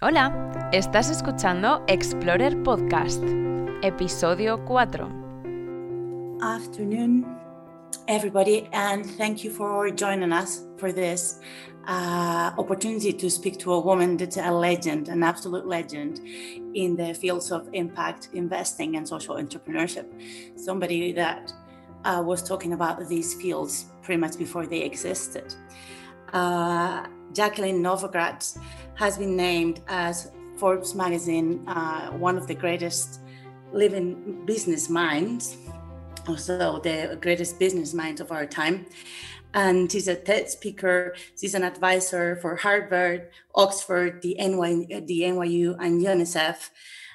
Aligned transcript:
Hola, 0.00 0.70
estás 0.72 1.10
escuchando 1.10 1.82
Explorer 1.88 2.62
Podcast, 2.62 3.20
episodio 3.82 4.64
4. 4.64 5.08
Afternoon, 6.40 7.26
everybody, 8.06 8.68
and 8.72 9.04
thank 9.16 9.42
you 9.42 9.50
for 9.50 9.90
joining 9.90 10.32
us 10.32 10.64
for 10.76 10.92
this 10.92 11.40
uh, 11.88 12.52
opportunity 12.56 13.12
to 13.12 13.28
speak 13.28 13.58
to 13.58 13.72
a 13.72 13.80
woman 13.80 14.16
that's 14.16 14.36
a 14.36 14.52
legend, 14.52 15.08
an 15.08 15.24
absolute 15.24 15.66
legend 15.66 16.20
in 16.74 16.94
the 16.94 17.12
fields 17.12 17.50
of 17.50 17.68
impact 17.72 18.28
investing 18.34 18.94
and 18.94 19.08
social 19.08 19.34
entrepreneurship. 19.34 20.06
Somebody 20.54 21.10
that 21.14 21.52
uh, 22.04 22.22
was 22.24 22.44
talking 22.44 22.72
about 22.72 23.08
these 23.08 23.34
fields 23.34 23.86
pretty 24.02 24.20
much 24.20 24.38
before 24.38 24.64
they 24.64 24.82
existed. 24.82 25.56
Uh, 26.32 27.04
Jacqueline 27.32 27.82
Novogratz 27.82 28.58
has 28.94 29.18
been 29.18 29.36
named 29.36 29.80
as 29.88 30.30
Forbes 30.56 30.94
magazine 30.94 31.66
uh, 31.68 32.10
one 32.10 32.36
of 32.36 32.46
the 32.46 32.54
greatest 32.54 33.20
living 33.72 34.44
business 34.44 34.88
minds, 34.88 35.56
also 36.26 36.80
the 36.80 37.16
greatest 37.20 37.58
business 37.58 37.94
minds 37.94 38.20
of 38.20 38.32
our 38.32 38.46
time. 38.46 38.86
And 39.54 39.90
she's 39.90 40.08
a 40.08 40.14
TED 40.14 40.50
speaker. 40.50 41.14
She's 41.40 41.54
an 41.54 41.64
advisor 41.64 42.36
for 42.36 42.56
Harvard, 42.56 43.30
Oxford, 43.54 44.20
the, 44.20 44.36
NY, 44.38 45.02
the 45.06 45.20
NYU, 45.22 45.76
and 45.80 46.04
UNICEF. 46.04 46.70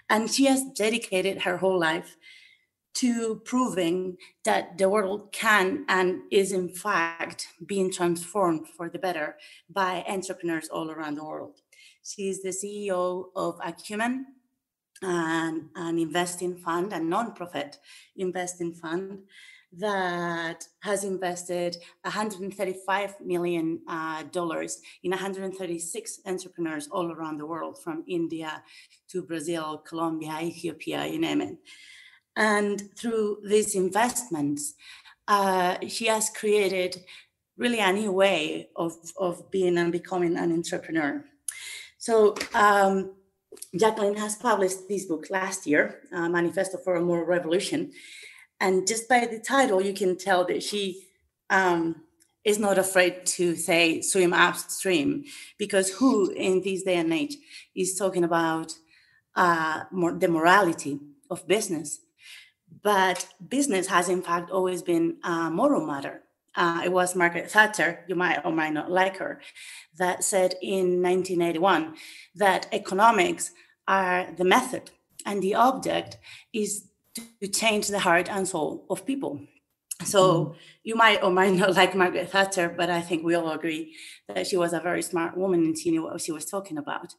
And 0.09 0.29
she 0.29 0.45
has 0.45 0.63
dedicated 0.75 1.43
her 1.43 1.57
whole 1.57 1.79
life 1.79 2.17
to 2.95 3.41
proving 3.43 4.17
that 4.45 4.77
the 4.77 4.89
world 4.89 5.31
can 5.31 5.85
and 5.89 6.21
is 6.31 6.51
in 6.51 6.69
fact 6.69 7.47
being 7.65 7.91
transformed 7.91 8.67
for 8.67 8.89
the 8.89 8.99
better 8.99 9.35
by 9.69 10.03
entrepreneurs 10.07 10.69
all 10.69 10.91
around 10.91 11.15
the 11.15 11.23
world. 11.23 11.61
She 12.03 12.29
is 12.29 12.43
the 12.43 12.49
CEO 12.49 13.25
of 13.35 13.59
Acumen, 13.63 14.25
an, 15.01 15.69
an 15.75 15.97
investing 15.97 16.55
fund, 16.55 16.93
a 16.93 16.99
non-profit 16.99 17.79
investing 18.15 18.73
fund 18.73 19.19
that 19.75 20.67
has 20.81 21.03
invested 21.03 21.77
135 22.03 23.15
million 23.21 23.79
uh, 23.87 24.23
in 25.03 25.11
136 25.11 26.19
entrepreneurs 26.25 26.87
all 26.91 27.11
around 27.11 27.37
the 27.37 27.45
world, 27.45 27.81
from 27.81 28.03
India 28.07 28.61
to 29.07 29.23
Brazil, 29.23 29.79
Colombia, 29.79 30.37
Ethiopia, 30.41 31.07
you 31.07 31.19
name 31.19 31.41
it. 31.41 31.57
And 32.35 32.95
through 32.97 33.39
these 33.43 33.75
investments, 33.75 34.73
uh, 35.27 35.77
she 35.87 36.07
has 36.07 36.29
created 36.29 37.03
really 37.57 37.79
a 37.79 37.93
new 37.93 38.11
way 38.11 38.69
of, 38.75 38.93
of 39.17 39.51
being 39.51 39.77
and 39.77 39.91
becoming 39.91 40.37
an 40.37 40.51
entrepreneur. 40.51 41.23
So, 41.97 42.35
um, 42.53 43.13
Jacqueline 43.75 44.17
has 44.17 44.35
published 44.35 44.87
this 44.87 45.05
book 45.05 45.27
last 45.29 45.67
year, 45.67 45.99
uh, 46.11 46.27
Manifesto 46.27 46.77
for 46.77 46.95
a 46.95 47.01
Moral 47.01 47.25
Revolution. 47.25 47.91
And 48.59 48.87
just 48.87 49.07
by 49.07 49.25
the 49.25 49.39
title, 49.39 49.81
you 49.81 49.93
can 49.93 50.17
tell 50.17 50.45
that 50.45 50.63
she 50.63 51.07
um, 51.49 52.03
is 52.43 52.59
not 52.59 52.77
afraid 52.77 53.25
to 53.25 53.55
say 53.55 54.01
swim 54.01 54.33
upstream, 54.33 55.25
because 55.57 55.91
who 55.91 56.31
in 56.31 56.61
this 56.61 56.83
day 56.83 56.95
and 56.95 57.13
age 57.13 57.37
is 57.75 57.95
talking 57.95 58.23
about 58.23 58.73
uh, 59.35 59.83
more, 59.91 60.13
the 60.13 60.27
morality 60.27 60.99
of 61.29 61.47
business 61.47 61.99
but 62.83 63.27
business 63.47 63.87
has, 63.87 64.09
in 64.09 64.21
fact, 64.21 64.51
always 64.51 64.81
been 64.81 65.17
a 65.23 65.49
moral 65.49 65.85
matter. 65.85 66.21
Uh, 66.55 66.81
it 66.85 66.91
was 66.91 67.15
Margaret 67.15 67.49
Thatcher, 67.49 68.05
you 68.07 68.15
might 68.15 68.45
or 68.45 68.51
might 68.51 68.73
not 68.73 68.91
like 68.91 69.17
her, 69.17 69.41
that 69.97 70.23
said 70.23 70.55
in 70.61 71.01
1981 71.01 71.95
that 72.35 72.67
economics 72.71 73.51
are 73.87 74.27
the 74.37 74.43
method 74.43 74.91
and 75.25 75.41
the 75.41 75.55
object 75.55 76.17
is 76.53 76.89
to 77.41 77.47
change 77.47 77.87
the 77.87 77.99
heart 77.99 78.29
and 78.29 78.47
soul 78.47 78.85
of 78.89 79.05
people. 79.05 79.39
So 80.03 80.45
mm. 80.45 80.55
you 80.83 80.95
might 80.95 81.23
or 81.23 81.31
might 81.31 81.53
not 81.53 81.75
like 81.75 81.95
Margaret 81.95 82.29
Thatcher, 82.29 82.73
but 82.75 82.89
I 82.89 83.01
think 83.01 83.23
we 83.23 83.35
all 83.35 83.51
agree 83.51 83.95
that 84.27 84.47
she 84.47 84.57
was 84.57 84.73
a 84.73 84.79
very 84.79 85.01
smart 85.01 85.37
woman 85.37 85.63
and 85.63 85.77
she 85.77 85.91
knew 85.91 86.03
what 86.03 86.21
she 86.21 86.31
was 86.31 86.45
talking 86.45 86.77
about. 86.77 87.13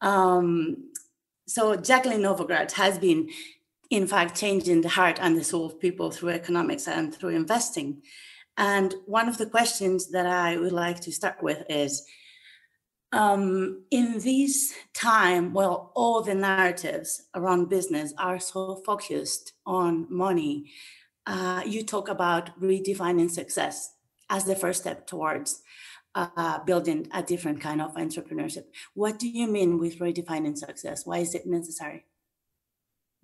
Um, 0.00 0.90
so 1.46 1.76
Jacqueline 1.76 2.22
Novogratz 2.22 2.72
has 2.72 2.98
been 2.98 3.30
in 3.90 4.06
fact 4.06 4.36
changing 4.36 4.80
the 4.80 4.88
heart 4.88 5.18
and 5.20 5.36
the 5.36 5.44
soul 5.44 5.66
of 5.66 5.80
people 5.80 6.10
through 6.10 6.30
economics 6.30 6.88
and 6.88 7.14
through 7.14 7.30
investing. 7.30 8.02
And 8.56 8.94
one 9.06 9.28
of 9.28 9.38
the 9.38 9.46
questions 9.46 10.10
that 10.10 10.26
I 10.26 10.56
would 10.56 10.72
like 10.72 11.00
to 11.00 11.12
start 11.12 11.42
with 11.42 11.62
is 11.68 12.06
um, 13.12 13.84
in 13.90 14.18
this 14.18 14.74
time, 14.94 15.52
well, 15.52 15.92
all 15.94 16.22
the 16.22 16.34
narratives 16.34 17.22
around 17.34 17.68
business 17.68 18.12
are 18.18 18.40
so 18.40 18.82
focused 18.84 19.52
on 19.64 20.06
money. 20.10 20.70
Uh, 21.26 21.62
you 21.66 21.82
talk 21.82 22.08
about 22.08 22.58
redefining 22.60 23.30
success 23.30 23.92
as 24.28 24.44
the 24.44 24.56
first 24.56 24.80
step 24.80 25.06
towards 25.06 25.62
uh, 26.14 26.58
building 26.64 27.06
a 27.12 27.22
different 27.22 27.60
kind 27.60 27.80
of 27.80 27.94
entrepreneurship. 27.94 28.64
What 28.94 29.18
do 29.18 29.28
you 29.28 29.46
mean 29.46 29.78
with 29.78 29.98
redefining 29.98 30.56
success? 30.56 31.04
Why 31.04 31.18
is 31.18 31.34
it 31.34 31.46
necessary? 31.46 32.06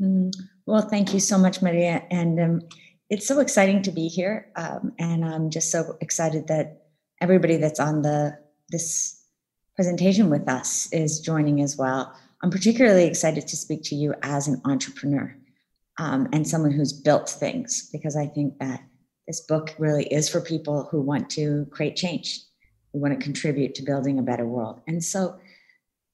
Mm, 0.03 0.35
well, 0.67 0.83
thank 0.83 1.15
you 1.15 1.21
so 1.21 1.39
much, 1.39 1.63
Maria. 1.63 2.05
And 2.11 2.41
um, 2.41 2.63
it's 3.09 3.27
so 3.27 3.41
exciting 3.41 3.83
to 3.83 3.93
be 3.93 4.09
here. 4.09 4.51
Um, 4.57 4.93
and 4.99 5.25
I'm 5.25 5.51
just 5.51 5.71
so 5.71 5.97
excited 6.01 6.49
that 6.49 6.87
everybody 7.21 7.57
that's 7.57 7.81
on 7.81 8.03
the 8.03 8.37
this 8.71 9.21
presentation 9.77 10.31
with 10.31 10.49
us 10.49 10.91
is 10.93 11.21
joining 11.21 11.61
as 11.61 11.77
well. 11.77 12.15
I'm 12.43 12.51
particularly 12.51 13.05
excited 13.05 13.47
to 13.47 13.57
speak 13.57 13.83
to 13.85 13.95
you 13.95 14.15
as 14.23 14.49
an 14.49 14.61
entrepreneur 14.65 15.35
um, 15.99 16.29
and 16.33 16.47
someone 16.49 16.73
who's 16.73 16.93
built 16.93 17.29
things 17.29 17.89
because 17.93 18.17
I 18.17 18.27
think 18.27 18.59
that 18.59 18.83
this 19.27 19.41
book 19.43 19.75
really 19.79 20.05
is 20.05 20.29
for 20.29 20.41
people 20.41 20.89
who 20.91 21.01
want 21.01 21.31
to 21.31 21.67
create 21.71 21.97
change, 21.97 22.41
who 22.93 23.01
want 23.01 23.19
to 23.19 23.25
contribute 23.25 23.75
to 23.77 23.83
building 23.83 24.19
a 24.19 24.23
better 24.23 24.47
world. 24.47 24.81
And 24.89 25.05
so 25.05 25.39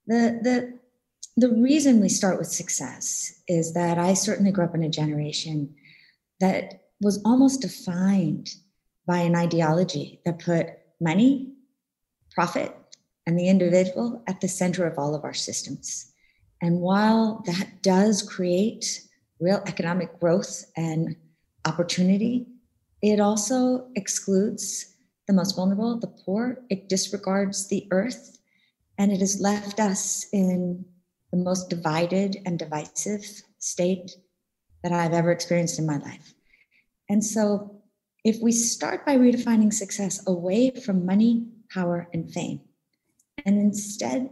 the 0.06 0.40
the 0.42 0.78
the 1.40 1.50
reason 1.50 2.00
we 2.00 2.08
start 2.08 2.38
with 2.38 2.48
success 2.48 3.42
is 3.46 3.74
that 3.74 3.98
I 3.98 4.14
certainly 4.14 4.50
grew 4.50 4.64
up 4.64 4.74
in 4.74 4.82
a 4.82 4.88
generation 4.88 5.74
that 6.40 6.82
was 7.00 7.22
almost 7.24 7.62
defined 7.62 8.50
by 9.06 9.18
an 9.18 9.36
ideology 9.36 10.20
that 10.24 10.38
put 10.38 10.68
money, 11.00 11.52
profit, 12.32 12.74
and 13.26 13.38
the 13.38 13.48
individual 13.48 14.22
at 14.26 14.40
the 14.40 14.48
center 14.48 14.86
of 14.86 14.98
all 14.98 15.14
of 15.14 15.24
our 15.24 15.34
systems. 15.34 16.12
And 16.60 16.80
while 16.80 17.42
that 17.46 17.82
does 17.82 18.22
create 18.22 19.02
real 19.40 19.62
economic 19.66 20.18
growth 20.18 20.64
and 20.76 21.14
opportunity, 21.66 22.46
it 23.02 23.20
also 23.20 23.88
excludes 23.94 24.94
the 25.28 25.34
most 25.34 25.54
vulnerable, 25.54 25.98
the 26.00 26.08
poor. 26.08 26.58
It 26.68 26.88
disregards 26.88 27.68
the 27.68 27.86
earth, 27.90 28.38
and 28.96 29.12
it 29.12 29.20
has 29.20 29.40
left 29.40 29.78
us 29.78 30.26
in 30.32 30.84
the 31.32 31.38
most 31.38 31.68
divided 31.68 32.36
and 32.46 32.58
divisive 32.58 33.24
state 33.58 34.12
that 34.82 34.92
I've 34.92 35.12
ever 35.12 35.32
experienced 35.32 35.78
in 35.78 35.86
my 35.86 35.98
life. 35.98 36.34
And 37.08 37.24
so, 37.24 37.82
if 38.24 38.40
we 38.42 38.52
start 38.52 39.06
by 39.06 39.16
redefining 39.16 39.72
success 39.72 40.26
away 40.26 40.70
from 40.70 41.06
money, 41.06 41.46
power, 41.72 42.08
and 42.12 42.30
fame, 42.30 42.60
and 43.46 43.58
instead 43.58 44.30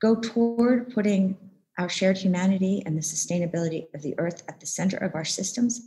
go 0.00 0.16
toward 0.16 0.92
putting 0.92 1.36
our 1.78 1.88
shared 1.88 2.18
humanity 2.18 2.82
and 2.84 2.96
the 2.96 3.02
sustainability 3.02 3.86
of 3.94 4.02
the 4.02 4.14
earth 4.18 4.42
at 4.48 4.60
the 4.60 4.66
center 4.66 4.96
of 4.96 5.14
our 5.14 5.24
systems, 5.24 5.82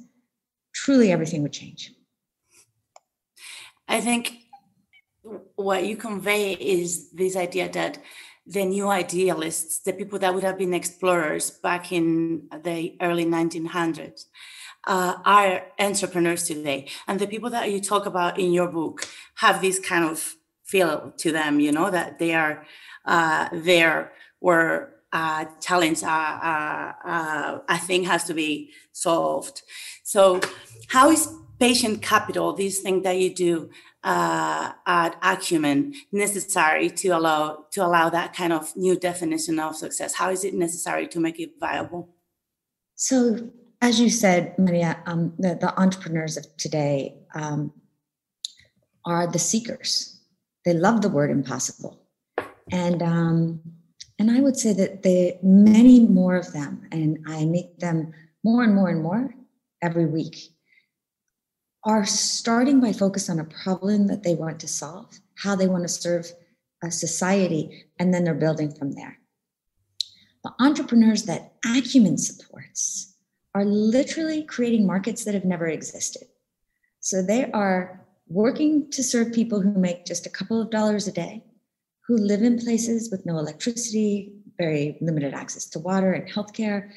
truly 0.74 1.12
everything 1.12 1.42
would 1.44 1.54
change. 1.54 1.94
I 3.88 4.02
think 4.02 4.34
what 5.56 5.86
you 5.86 5.98
convey 5.98 6.54
is 6.54 7.12
this 7.12 7.36
idea 7.36 7.70
that 7.70 7.98
the 8.50 8.66
new 8.66 8.88
idealists, 8.88 9.80
the 9.80 9.94
people 9.94 10.18
that 10.20 10.34
would 10.34 10.44
have 10.44 10.58
been 10.58 10.74
explorers 10.74 11.52
back 11.52 11.92
in 11.92 12.50
the 12.64 12.98
early 13.00 13.24
1900s, 13.24 14.26
uh, 14.88 15.16
are 15.24 15.68
entrepreneurs 15.78 16.48
today. 16.48 16.88
And 17.08 17.20
the 17.20 17.28
people 17.28 17.52
that 17.52 17.72
you 17.72 17.80
talk 17.80 18.08
about 18.08 18.40
in 18.40 18.52
your 18.52 18.68
book 18.68 19.08
have 19.36 19.62
this 19.62 19.80
kind 19.80 20.04
of 20.04 20.36
feel 20.64 21.14
to 21.18 21.32
them, 21.32 21.60
you 21.60 21.72
know, 21.72 21.92
that 21.92 22.18
they 22.18 22.34
are 22.34 22.66
uh, 23.06 23.50
there 23.54 24.14
where 24.40 24.96
uh, 25.14 25.46
challenge, 25.62 26.02
uh, 26.04 26.08
uh, 26.08 26.94
uh, 27.06 27.60
I 27.68 27.78
think, 27.78 28.08
has 28.08 28.24
to 28.26 28.34
be 28.34 28.72
solved. 28.92 29.62
So, 30.04 30.40
how 30.88 31.12
is 31.12 31.32
patient 31.60 32.02
capital, 32.02 32.54
this 32.54 32.80
thing 32.80 33.02
that 33.04 33.18
you 33.18 33.34
do, 33.34 33.70
uh, 34.04 34.72
at 34.86 35.18
acumen 35.22 35.94
necessary 36.12 36.90
to 36.90 37.10
allow 37.10 37.66
to 37.72 37.86
allow 37.86 38.10
that 38.10 38.34
kind 38.34 38.54
of 38.54 38.76
new 38.76 38.98
definition 38.98 39.60
of 39.60 39.76
success? 39.76 40.16
How 40.16 40.30
is 40.30 40.44
it 40.44 40.54
necessary 40.54 41.08
to 41.08 41.20
make 41.20 41.40
it 41.40 41.52
viable? 41.60 42.10
So, 42.96 43.50
as 43.82 44.00
you 44.00 44.10
said, 44.10 44.58
Maria, 44.58 45.02
um, 45.06 45.34
the, 45.38 45.56
the, 45.56 45.78
entrepreneurs 45.80 46.38
of 46.38 46.46
today 46.58 47.16
um, 47.34 47.74
are 49.06 49.28
the 49.28 49.40
seekers. 49.40 50.20
They 50.66 50.74
love 50.74 51.02
the 51.02 51.10
word 51.10 51.32
impossible, 51.32 52.02
and 52.72 53.02
um, 53.02 53.62
and 54.18 54.30
I 54.30 54.42
would 54.42 54.58
say 54.58 54.74
that 54.74 55.04
the 55.04 55.38
many 55.42 56.06
more 56.08 56.36
of 56.36 56.52
them, 56.52 56.88
and 56.92 57.20
I 57.28 57.46
meet 57.46 57.80
them 57.80 58.14
more 58.44 58.64
and 58.64 58.76
more 58.76 58.90
and 58.90 59.02
more 59.02 59.34
every 59.82 60.06
week, 60.06 60.52
are 61.84 62.06
starting 62.06 62.82
by 62.82 62.92
focus 62.92 63.30
on 63.30 63.40
a 63.40 63.46
problem 63.46 64.08
that 64.08 64.24
they 64.24 64.36
want 64.36 64.60
to 64.60 64.68
solve, 64.68 65.20
how 65.36 65.56
they 65.56 65.68
want 65.68 65.84
to 65.84 65.90
serve 65.90 66.32
a 66.84 66.92
society, 66.92 67.86
and 67.98 68.14
then 68.14 68.24
they're 68.24 68.34
building 68.34 68.74
from 68.74 68.92
there. 68.94 69.18
The 70.44 70.54
entrepreneurs 70.60 71.24
that 71.24 71.54
Acumen 71.66 72.18
supports 72.18 73.16
are 73.54 73.66
literally 73.66 74.44
creating 74.44 74.86
markets 74.86 75.26
that 75.26 75.34
have 75.34 75.46
never 75.46 75.68
existed. 75.68 76.24
So 77.00 77.22
they 77.22 77.50
are 77.52 78.06
working 78.28 78.92
to 78.92 79.04
serve 79.04 79.34
people 79.34 79.60
who 79.60 79.72
make 79.72 80.06
just 80.06 80.26
a 80.26 80.30
couple 80.30 80.62
of 80.62 80.70
dollars 80.70 81.08
a 81.08 81.12
day, 81.12 81.44
who 82.08 82.16
live 82.16 82.42
in 82.42 82.60
places 82.60 83.10
with 83.12 83.26
no 83.26 83.38
electricity, 83.38 84.34
very 84.58 84.98
limited 85.02 85.34
access 85.34 85.66
to 85.70 85.80
water 85.80 86.12
and 86.14 86.30
healthcare, 86.30 86.92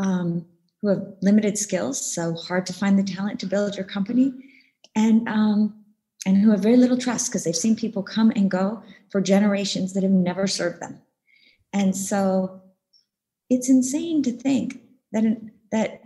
um, 0.00 0.46
who 0.86 0.94
have 0.94 1.14
limited 1.20 1.58
skills, 1.58 2.14
so 2.14 2.34
hard 2.34 2.64
to 2.66 2.72
find 2.72 2.96
the 2.96 3.02
talent 3.02 3.40
to 3.40 3.46
build 3.46 3.76
your 3.76 3.84
company, 3.84 4.32
and 4.94 5.28
um, 5.28 5.84
and 6.24 6.36
who 6.36 6.50
have 6.52 6.60
very 6.60 6.76
little 6.76 6.96
trust 6.96 7.28
because 7.28 7.42
they've 7.42 7.56
seen 7.56 7.74
people 7.74 8.02
come 8.02 8.32
and 8.36 8.50
go 8.50 8.82
for 9.10 9.20
generations 9.20 9.92
that 9.92 10.04
have 10.04 10.12
never 10.12 10.46
served 10.46 10.80
them, 10.80 11.00
and 11.72 11.96
so 11.96 12.62
it's 13.50 13.68
insane 13.68 14.22
to 14.22 14.30
think 14.30 14.80
that 15.10 15.24
an, 15.24 15.50
that 15.72 16.02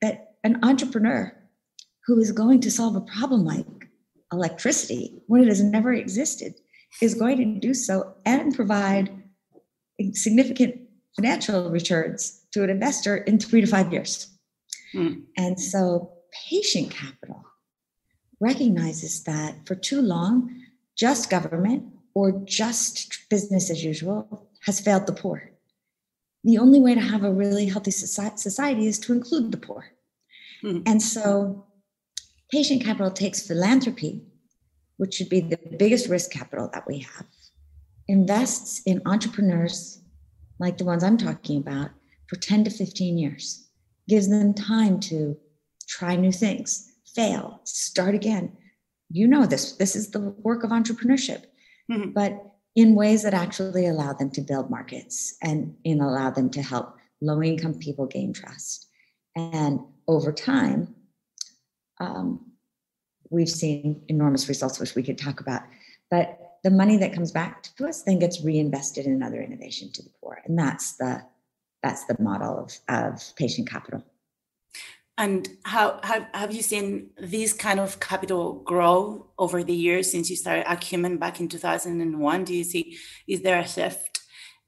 that 0.00 0.36
an 0.44 0.60
entrepreneur 0.62 1.32
who 2.06 2.18
is 2.18 2.32
going 2.32 2.60
to 2.60 2.70
solve 2.70 2.96
a 2.96 3.00
problem 3.02 3.44
like 3.44 3.66
electricity 4.32 5.22
when 5.26 5.42
it 5.42 5.48
has 5.48 5.62
never 5.62 5.92
existed 5.92 6.54
is 7.02 7.14
going 7.14 7.36
to 7.36 7.60
do 7.60 7.74
so 7.74 8.14
and 8.24 8.54
provide 8.54 9.10
significant 10.12 10.80
financial 11.14 11.70
returns 11.70 12.35
to 12.52 12.62
an 12.62 12.70
investor 12.70 13.16
in 13.16 13.38
three 13.38 13.60
to 13.60 13.66
five 13.66 13.92
years. 13.92 14.28
Mm. 14.94 15.24
And 15.36 15.60
so 15.60 16.12
patient 16.48 16.90
capital 16.90 17.44
recognizes 18.40 19.24
that 19.24 19.66
for 19.66 19.74
too 19.74 20.00
long, 20.00 20.62
just 20.96 21.30
government 21.30 21.84
or 22.14 22.32
just 22.44 23.28
business 23.28 23.70
as 23.70 23.84
usual 23.84 24.48
has 24.64 24.80
failed 24.80 25.06
the 25.06 25.12
poor. 25.12 25.50
The 26.44 26.58
only 26.58 26.80
way 26.80 26.94
to 26.94 27.00
have 27.00 27.24
a 27.24 27.32
really 27.32 27.66
healthy 27.66 27.90
society 27.90 28.86
is 28.86 28.98
to 29.00 29.12
include 29.12 29.52
the 29.52 29.58
poor. 29.58 29.84
Mm. 30.62 30.82
And 30.86 31.02
so 31.02 31.66
patient 32.50 32.84
capital 32.84 33.10
takes 33.10 33.46
philanthropy, 33.46 34.22
which 34.96 35.14
should 35.14 35.28
be 35.28 35.40
the 35.40 35.58
biggest 35.78 36.08
risk 36.08 36.30
capital 36.30 36.70
that 36.72 36.86
we 36.86 37.00
have, 37.00 37.26
invests 38.08 38.80
in 38.86 39.02
entrepreneurs 39.04 40.00
like 40.58 40.78
the 40.78 40.84
ones 40.84 41.04
I'm 41.04 41.18
talking 41.18 41.58
about 41.58 41.90
for 42.28 42.36
10 42.36 42.64
to 42.64 42.70
15 42.70 43.18
years, 43.18 43.68
gives 44.08 44.28
them 44.28 44.54
time 44.54 45.00
to 45.00 45.36
try 45.88 46.16
new 46.16 46.32
things, 46.32 46.92
fail, 47.14 47.60
start 47.64 48.14
again. 48.14 48.56
You 49.10 49.26
know 49.28 49.46
this. 49.46 49.72
This 49.72 49.94
is 49.94 50.10
the 50.10 50.20
work 50.20 50.64
of 50.64 50.70
entrepreneurship, 50.70 51.44
mm-hmm. 51.90 52.10
but 52.10 52.42
in 52.74 52.94
ways 52.94 53.22
that 53.22 53.34
actually 53.34 53.86
allow 53.86 54.12
them 54.12 54.30
to 54.30 54.40
build 54.40 54.70
markets 54.70 55.36
and 55.42 55.74
in 55.84 56.00
allow 56.00 56.30
them 56.30 56.50
to 56.50 56.62
help 56.62 56.96
low 57.20 57.42
income 57.42 57.74
people 57.74 58.06
gain 58.06 58.32
trust. 58.32 58.86
And 59.34 59.80
over 60.08 60.32
time, 60.32 60.94
um, 62.00 62.52
we've 63.30 63.48
seen 63.48 64.02
enormous 64.08 64.48
results, 64.48 64.78
which 64.78 64.94
we 64.94 65.02
could 65.02 65.18
talk 65.18 65.40
about. 65.40 65.62
But 66.10 66.38
the 66.62 66.70
money 66.70 66.96
that 66.98 67.12
comes 67.12 67.32
back 67.32 67.62
to 67.62 67.86
us 67.86 68.02
then 68.02 68.18
gets 68.18 68.42
reinvested 68.42 69.06
in 69.06 69.12
another 69.12 69.40
innovation 69.40 69.90
to 69.92 70.02
the 70.02 70.10
poor, 70.20 70.42
and 70.44 70.58
that's 70.58 70.96
the 70.96 71.22
that's 71.82 72.04
the 72.06 72.16
model 72.18 72.58
of, 72.58 72.78
of 72.88 73.34
patient 73.36 73.68
capital. 73.68 74.02
And 75.18 75.48
how 75.64 75.98
have, 76.02 76.26
have 76.34 76.52
you 76.52 76.62
seen 76.62 77.10
these 77.18 77.54
kind 77.54 77.80
of 77.80 78.00
capital 78.00 78.60
grow 78.64 79.26
over 79.38 79.64
the 79.64 79.74
years 79.74 80.10
since 80.10 80.28
you 80.28 80.36
started 80.36 80.70
Acumen 80.70 81.16
back 81.16 81.40
in 81.40 81.48
2001? 81.48 82.44
Do 82.44 82.54
you 82.54 82.64
see 82.64 82.98
is 83.26 83.40
there 83.40 83.58
a 83.58 83.66
shift 83.66 84.20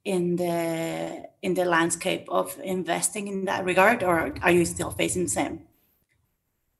in 0.04 0.36
the 0.36 1.24
in 1.42 1.52
the 1.52 1.66
landscape 1.66 2.26
of 2.30 2.58
investing 2.64 3.28
in 3.28 3.44
that 3.44 3.66
regard, 3.66 4.02
or 4.02 4.34
are 4.40 4.50
you 4.50 4.64
still 4.64 4.90
facing 4.90 5.24
the 5.24 5.28
same? 5.28 5.60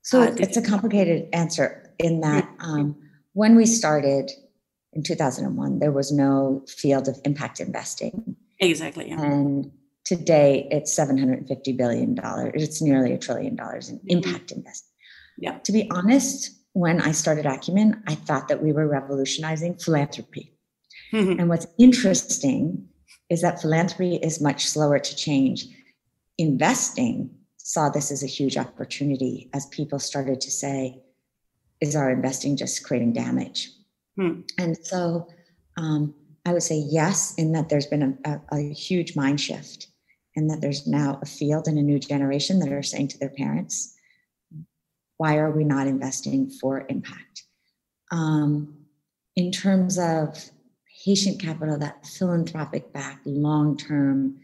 So 0.01 0.23
uh, 0.23 0.35
it's 0.39 0.57
a 0.57 0.63
complicated 0.63 1.29
answer 1.35 1.93
in 1.99 2.23
that 2.23 2.49
um, 2.61 2.97
when 3.35 3.55
we 3.55 3.67
started 3.67 4.31
in 4.95 5.03
2001, 5.03 5.79
there 5.79 5.93
was 5.93 6.11
no 6.11 6.65
field 6.67 7.09
of 7.09 7.21
impact 7.27 7.61
investing. 7.61 8.37
Exactly. 8.61 9.11
Yeah. 9.11 9.21
And 9.21 9.71
today 10.09 10.67
it's 10.71 10.95
750 10.95 11.73
billion 11.73 12.15
dollars. 12.15 12.63
It's 12.63 12.81
nearly 12.81 13.13
a 13.13 13.19
trillion 13.19 13.55
dollars 13.57 13.91
in 13.91 14.01
impact 14.07 14.53
investing 14.53 14.89
yeah. 15.37 15.59
To 15.59 15.73
be 15.73 15.89
honest 15.91 16.53
when 16.73 17.01
i 17.01 17.13
started 17.13 17.47
acumen 17.47 18.03
i 18.07 18.15
thought 18.15 18.49
that 18.49 18.63
we 18.63 18.73
were 18.73 18.89
revolutionizing 18.89 19.77
philanthropy. 19.77 20.55
Mm-hmm. 21.13 21.41
and 21.41 21.49
what's 21.49 21.67
interesting 21.79 22.89
is 23.31 23.43
that 23.43 23.61
philanthropy 23.61 24.17
is 24.17 24.41
much 24.41 24.67
slower 24.67 24.99
to 24.99 25.17
change. 25.17 25.67
Investing 26.39 27.31
saw 27.57 27.91
this 27.91 28.11
as 28.11 28.23
a 28.23 28.27
huge 28.27 28.57
opportunity 28.57 29.51
as 29.53 29.67
people 29.67 29.99
started 29.99 30.41
to 30.41 30.51
say 30.51 31.03
is 31.81 31.95
our 31.95 32.11
investing 32.11 32.57
just 32.57 32.85
creating 32.85 33.13
damage? 33.13 33.71
Hmm. 34.17 34.41
and 34.59 34.77
so 34.83 35.29
um, 35.77 36.15
I 36.45 36.53
would 36.53 36.63
say 36.63 36.77
yes, 36.77 37.35
in 37.37 37.53
that 37.53 37.69
there's 37.69 37.87
been 37.87 38.19
a, 38.25 38.31
a, 38.31 38.41
a, 38.57 38.73
huge 38.73 39.15
mind 39.15 39.41
shift 39.41 39.87
and 40.39 40.49
that 40.49 40.61
there's 40.61 40.87
now 40.87 41.19
a 41.21 41.27
field 41.27 41.67
and 41.67 41.79
a 41.79 41.83
new 41.83 41.99
generation 41.99 42.61
that 42.61 42.73
are 42.73 42.83
saying 42.83 43.09
to 43.09 43.19
their 43.19 43.29
parents, 43.31 43.97
why 45.17 45.37
are 45.37 45.51
we 45.51 45.65
not 45.65 45.89
investing 45.89 46.49
for 46.49 46.87
impact? 46.89 47.43
Um, 48.13 48.77
in 49.35 49.51
terms 49.51 49.99
of 49.99 50.39
patient 51.05 51.41
capital, 51.43 51.77
that 51.79 52.07
philanthropic 52.07 52.93
back 52.93 53.21
long 53.25 53.77
term, 53.77 54.39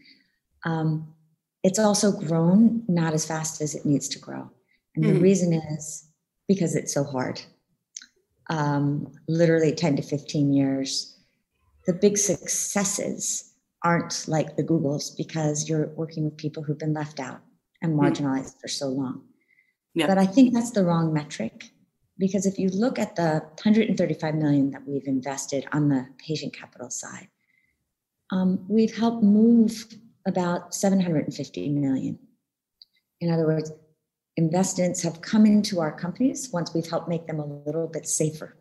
um, 0.65 1.13
it's 1.63 1.79
also 1.79 2.11
grown 2.11 2.83
not 2.89 3.13
as 3.13 3.25
fast 3.25 3.61
as 3.61 3.73
it 3.73 3.85
needs 3.85 4.09
to 4.09 4.19
grow. 4.19 4.51
And 4.95 5.05
mm. 5.05 5.07
the 5.07 5.15
hmm. 5.15 5.23
reason 5.23 5.53
is 5.53 6.09
because 6.47 6.75
it's 6.75 6.93
so 6.93 7.05
hard. 7.05 7.41
Um, 8.49 9.13
literally 9.29 9.73
10 9.73 9.95
to 9.95 10.01
15 10.01 10.53
years. 10.53 11.17
The 11.87 11.93
big 11.93 12.17
successes 12.17 13.54
aren't 13.85 14.27
like 14.27 14.57
the 14.57 14.63
Googles 14.63 15.15
because 15.15 15.69
you're 15.69 15.87
working 15.89 16.25
with 16.25 16.35
people 16.35 16.63
who've 16.63 16.77
been 16.77 16.93
left 16.93 17.19
out 17.19 17.39
and 17.81 17.93
hmm. 17.93 18.01
marginalized 18.01 18.55
mm. 18.55 18.61
for 18.61 18.67
so 18.67 18.87
long. 18.87 19.23
Yeah. 19.93 20.07
But 20.07 20.17
I 20.17 20.25
think 20.25 20.53
that's 20.53 20.71
the 20.71 20.83
wrong 20.83 21.13
metric 21.13 21.71
because 22.17 22.45
if 22.45 22.57
you 22.57 22.69
look 22.69 22.97
at 22.97 23.15
the 23.15 23.43
135 23.63 24.35
million 24.35 24.71
that 24.71 24.87
we've 24.87 25.07
invested 25.07 25.65
on 25.71 25.89
the 25.89 26.07
patient 26.17 26.53
capital 26.53 26.89
side, 26.89 27.27
um, 28.31 28.65
we've 28.67 28.95
helped 28.95 29.23
move 29.23 29.85
about 30.25 30.73
750 30.73 31.69
million. 31.69 32.17
In 33.21 33.31
other 33.31 33.45
words, 33.45 33.71
investments 34.35 35.03
have 35.03 35.21
come 35.21 35.45
into 35.45 35.79
our 35.79 35.91
companies 35.91 36.49
once 36.51 36.73
we've 36.73 36.89
helped 36.89 37.07
make 37.07 37.27
them 37.27 37.39
a 37.39 37.45
little 37.45 37.87
bit 37.87 38.07
safer. 38.07 38.57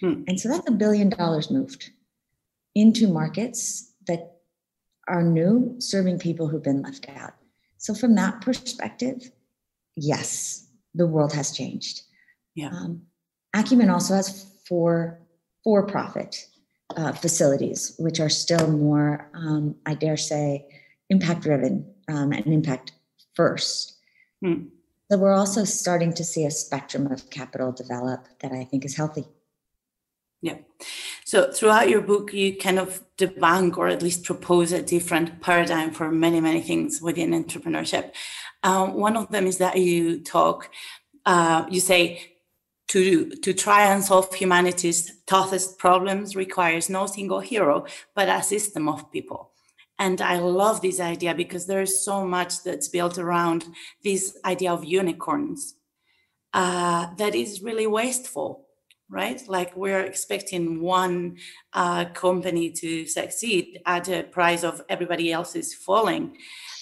Hmm. 0.00 0.22
And 0.26 0.40
so 0.40 0.48
that's 0.48 0.68
a 0.68 0.72
billion 0.72 1.10
dollars 1.10 1.50
moved 1.50 1.90
into 2.74 3.06
markets 3.06 3.92
that 4.06 4.31
are 5.08 5.22
new, 5.22 5.74
serving 5.78 6.18
people 6.18 6.48
who've 6.48 6.62
been 6.62 6.82
left 6.82 7.08
out. 7.08 7.34
So, 7.78 7.94
from 7.94 8.14
that 8.14 8.40
perspective, 8.40 9.30
yes, 9.96 10.66
the 10.94 11.06
world 11.06 11.32
has 11.32 11.50
changed. 11.50 12.02
Yeah. 12.54 12.68
Um, 12.68 13.02
Acumen 13.54 13.90
also 13.90 14.14
has 14.14 14.46
four 14.66 15.20
for 15.64 15.86
profit 15.86 16.46
uh, 16.96 17.12
facilities, 17.12 17.94
which 17.98 18.20
are 18.20 18.28
still 18.28 18.70
more, 18.70 19.30
um, 19.34 19.76
I 19.86 19.94
dare 19.94 20.16
say, 20.16 20.66
impact 21.10 21.42
driven 21.42 21.92
um, 22.08 22.32
and 22.32 22.46
impact 22.46 22.92
first. 23.34 23.96
Hmm. 24.44 24.66
So, 25.10 25.18
we're 25.18 25.34
also 25.34 25.64
starting 25.64 26.12
to 26.14 26.24
see 26.24 26.44
a 26.44 26.50
spectrum 26.50 27.10
of 27.10 27.30
capital 27.30 27.72
develop 27.72 28.28
that 28.40 28.52
I 28.52 28.64
think 28.64 28.84
is 28.84 28.96
healthy. 28.96 29.26
Yeah. 30.42 30.56
So 31.24 31.52
throughout 31.52 31.88
your 31.88 32.02
book, 32.02 32.34
you 32.34 32.56
kind 32.56 32.80
of 32.80 33.02
debunk 33.16 33.78
or 33.78 33.86
at 33.86 34.02
least 34.02 34.24
propose 34.24 34.72
a 34.72 34.82
different 34.82 35.40
paradigm 35.40 35.92
for 35.92 36.10
many, 36.10 36.40
many 36.40 36.60
things 36.60 37.00
within 37.00 37.30
entrepreneurship. 37.30 38.12
Um, 38.64 38.94
one 38.94 39.16
of 39.16 39.30
them 39.30 39.46
is 39.46 39.58
that 39.58 39.78
you 39.78 40.20
talk, 40.20 40.68
uh, 41.24 41.64
you 41.70 41.80
say, 41.80 42.32
to, 42.88 43.30
to 43.36 43.54
try 43.54 43.86
and 43.86 44.04
solve 44.04 44.34
humanity's 44.34 45.22
toughest 45.26 45.78
problems 45.78 46.34
requires 46.34 46.90
no 46.90 47.06
single 47.06 47.40
hero, 47.40 47.86
but 48.14 48.28
a 48.28 48.42
system 48.42 48.88
of 48.88 49.10
people. 49.12 49.52
And 49.98 50.20
I 50.20 50.40
love 50.40 50.82
this 50.82 50.98
idea 50.98 51.34
because 51.34 51.66
there's 51.66 52.04
so 52.04 52.26
much 52.26 52.64
that's 52.64 52.88
built 52.88 53.16
around 53.16 53.64
this 54.02 54.36
idea 54.44 54.72
of 54.72 54.84
unicorns 54.84 55.76
uh, 56.52 57.14
that 57.14 57.36
is 57.36 57.62
really 57.62 57.86
wasteful 57.86 58.61
right? 59.12 59.40
Like 59.46 59.76
we're 59.76 60.00
expecting 60.00 60.80
one 60.80 61.36
uh, 61.74 62.06
company 62.06 62.70
to 62.70 63.06
succeed 63.06 63.80
at 63.84 64.08
a 64.08 64.22
price 64.22 64.64
of 64.64 64.80
everybody 64.88 65.30
else 65.30 65.54
is 65.54 65.74
falling. 65.74 66.38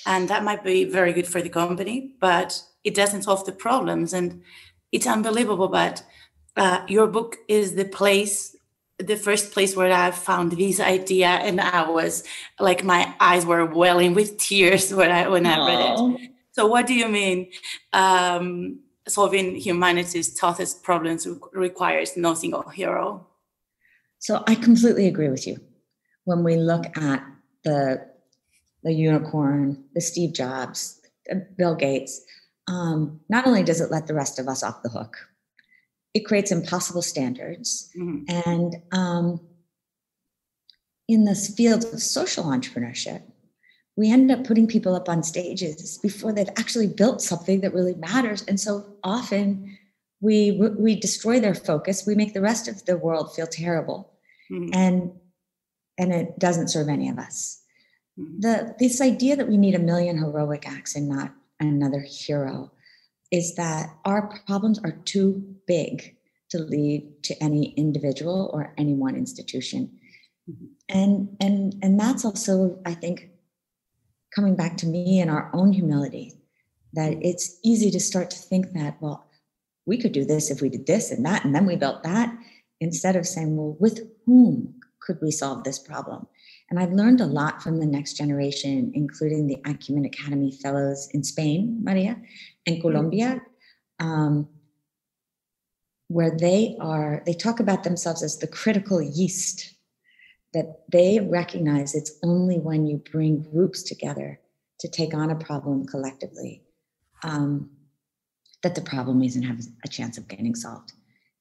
And 0.06 0.28
that 0.28 0.44
might 0.44 0.62
be 0.62 0.84
very 0.84 1.12
good 1.12 1.26
for 1.26 1.42
the 1.42 1.50
company, 1.50 2.14
but 2.20 2.62
it 2.84 2.94
doesn't 2.94 3.22
solve 3.22 3.44
the 3.44 3.52
problems. 3.52 4.14
And 4.14 4.42
it's 4.92 5.08
unbelievable. 5.08 5.68
But 5.68 6.04
uh, 6.56 6.84
your 6.86 7.08
book 7.08 7.36
is 7.48 7.74
the 7.74 7.84
place, 7.84 8.56
the 8.98 9.16
first 9.16 9.52
place 9.52 9.74
where 9.74 9.92
I 9.92 10.12
found 10.12 10.52
this 10.52 10.78
idea. 10.78 11.26
And 11.26 11.60
I 11.60 11.90
was 11.90 12.22
like, 12.60 12.84
my 12.84 13.12
eyes 13.18 13.44
were 13.44 13.66
welling 13.66 14.14
with 14.14 14.38
tears 14.48 14.94
when 14.94 15.10
I, 15.10 15.26
when 15.28 15.46
I 15.46 15.66
read 15.66 16.20
it. 16.20 16.30
So, 16.52 16.66
what 16.66 16.86
do 16.86 16.94
you 16.94 17.08
mean? 17.08 17.50
Um, 17.92 18.80
solving 19.08 19.56
humanity's 19.56 20.34
toughest 20.34 20.82
problems 20.82 21.26
requires 21.52 22.16
no 22.16 22.34
single 22.34 22.68
hero. 22.68 23.26
So 24.18 24.42
I 24.46 24.54
completely 24.54 25.06
agree 25.06 25.28
with 25.28 25.46
you. 25.46 25.60
When 26.24 26.44
we 26.44 26.56
look 26.56 26.86
at 26.96 27.24
the 27.64 28.08
the 28.82 28.92
unicorn, 28.92 29.84
the 29.94 30.00
Steve 30.00 30.32
Jobs, 30.32 31.00
Bill 31.56 31.74
Gates, 31.74 32.22
um, 32.66 33.20
not 33.28 33.46
only 33.46 33.62
does 33.62 33.80
it 33.80 33.90
let 33.90 34.06
the 34.06 34.14
rest 34.14 34.38
of 34.38 34.48
us 34.48 34.62
off 34.62 34.82
the 34.82 34.88
hook, 34.88 35.16
it 36.14 36.20
creates 36.20 36.50
impossible 36.50 37.02
standards. 37.02 37.90
Mm-hmm. 37.98 38.48
And 38.48 38.76
um, 38.92 39.40
in 41.08 41.24
this 41.24 41.54
field 41.54 41.84
of 41.84 42.00
social 42.00 42.44
entrepreneurship, 42.44 43.22
we 43.96 44.10
end 44.10 44.30
up 44.30 44.44
putting 44.44 44.66
people 44.66 44.94
up 44.94 45.08
on 45.08 45.22
stages 45.22 45.98
before 45.98 46.32
they've 46.32 46.48
actually 46.56 46.86
built 46.86 47.20
something 47.20 47.60
that 47.60 47.74
really 47.74 47.94
matters 47.94 48.42
and 48.48 48.58
so 48.58 48.84
often 49.02 49.76
we 50.20 50.52
we 50.78 50.94
destroy 50.94 51.40
their 51.40 51.54
focus 51.54 52.06
we 52.06 52.14
make 52.14 52.34
the 52.34 52.40
rest 52.40 52.68
of 52.68 52.84
the 52.84 52.96
world 52.96 53.34
feel 53.34 53.46
terrible 53.46 54.12
mm-hmm. 54.50 54.70
and 54.74 55.12
and 55.98 56.12
it 56.12 56.38
doesn't 56.38 56.68
serve 56.68 56.88
any 56.88 57.08
of 57.08 57.18
us 57.18 57.62
mm-hmm. 58.18 58.40
the 58.40 58.74
this 58.78 59.00
idea 59.00 59.36
that 59.36 59.48
we 59.48 59.56
need 59.56 59.74
a 59.74 59.78
million 59.78 60.18
heroic 60.18 60.68
acts 60.68 60.94
and 60.94 61.08
not 61.08 61.32
another 61.58 62.00
hero 62.00 62.70
is 63.30 63.54
that 63.54 63.94
our 64.04 64.40
problems 64.46 64.78
are 64.82 64.98
too 65.04 65.56
big 65.66 66.16
to 66.50 66.58
lead 66.58 67.22
to 67.22 67.42
any 67.42 67.72
individual 67.76 68.50
or 68.52 68.74
any 68.76 68.94
one 68.94 69.16
institution 69.16 69.90
mm-hmm. 70.48 70.66
and 70.88 71.36
and 71.40 71.74
and 71.82 71.98
that's 71.98 72.24
also 72.24 72.78
i 72.84 72.94
think 72.94 73.29
coming 74.34 74.56
back 74.56 74.76
to 74.78 74.86
me 74.86 75.20
and 75.20 75.30
our 75.30 75.50
own 75.52 75.72
humility 75.72 76.34
that 76.92 77.14
it's 77.22 77.58
easy 77.64 77.90
to 77.90 78.00
start 78.00 78.30
to 78.30 78.38
think 78.38 78.72
that 78.72 79.00
well 79.00 79.26
we 79.86 79.98
could 79.98 80.12
do 80.12 80.24
this 80.24 80.50
if 80.50 80.60
we 80.60 80.68
did 80.68 80.86
this 80.86 81.10
and 81.10 81.24
that 81.24 81.44
and 81.44 81.54
then 81.54 81.66
we 81.66 81.76
built 81.76 82.02
that 82.02 82.36
instead 82.80 83.16
of 83.16 83.26
saying 83.26 83.56
well 83.56 83.76
with 83.80 84.00
whom 84.26 84.74
could 85.00 85.18
we 85.22 85.30
solve 85.30 85.64
this 85.64 85.78
problem 85.78 86.26
and 86.68 86.78
i've 86.78 86.92
learned 86.92 87.20
a 87.20 87.26
lot 87.26 87.62
from 87.62 87.78
the 87.78 87.86
next 87.86 88.14
generation 88.14 88.90
including 88.94 89.46
the 89.46 89.58
acumen 89.66 90.04
academy 90.04 90.52
fellows 90.62 91.08
in 91.12 91.22
spain 91.22 91.78
maria 91.82 92.16
and 92.66 92.76
mm-hmm. 92.76 92.82
colombia 92.82 93.40
um, 93.98 94.48
where 96.08 96.36
they 96.36 96.76
are 96.80 97.22
they 97.24 97.32
talk 97.32 97.60
about 97.60 97.84
themselves 97.84 98.22
as 98.22 98.38
the 98.38 98.46
critical 98.46 99.00
yeast 99.00 99.74
that 100.52 100.82
they 100.90 101.20
recognize 101.20 101.94
it's 101.94 102.18
only 102.22 102.58
when 102.58 102.86
you 102.86 103.02
bring 103.10 103.42
groups 103.42 103.82
together 103.82 104.40
to 104.80 104.88
take 104.88 105.14
on 105.14 105.30
a 105.30 105.36
problem 105.36 105.86
collectively 105.86 106.62
um, 107.22 107.70
that 108.62 108.74
the 108.74 108.80
problem 108.80 109.22
isn't 109.22 109.42
have 109.42 109.60
a 109.84 109.88
chance 109.88 110.18
of 110.18 110.28
getting 110.28 110.54
solved. 110.54 110.92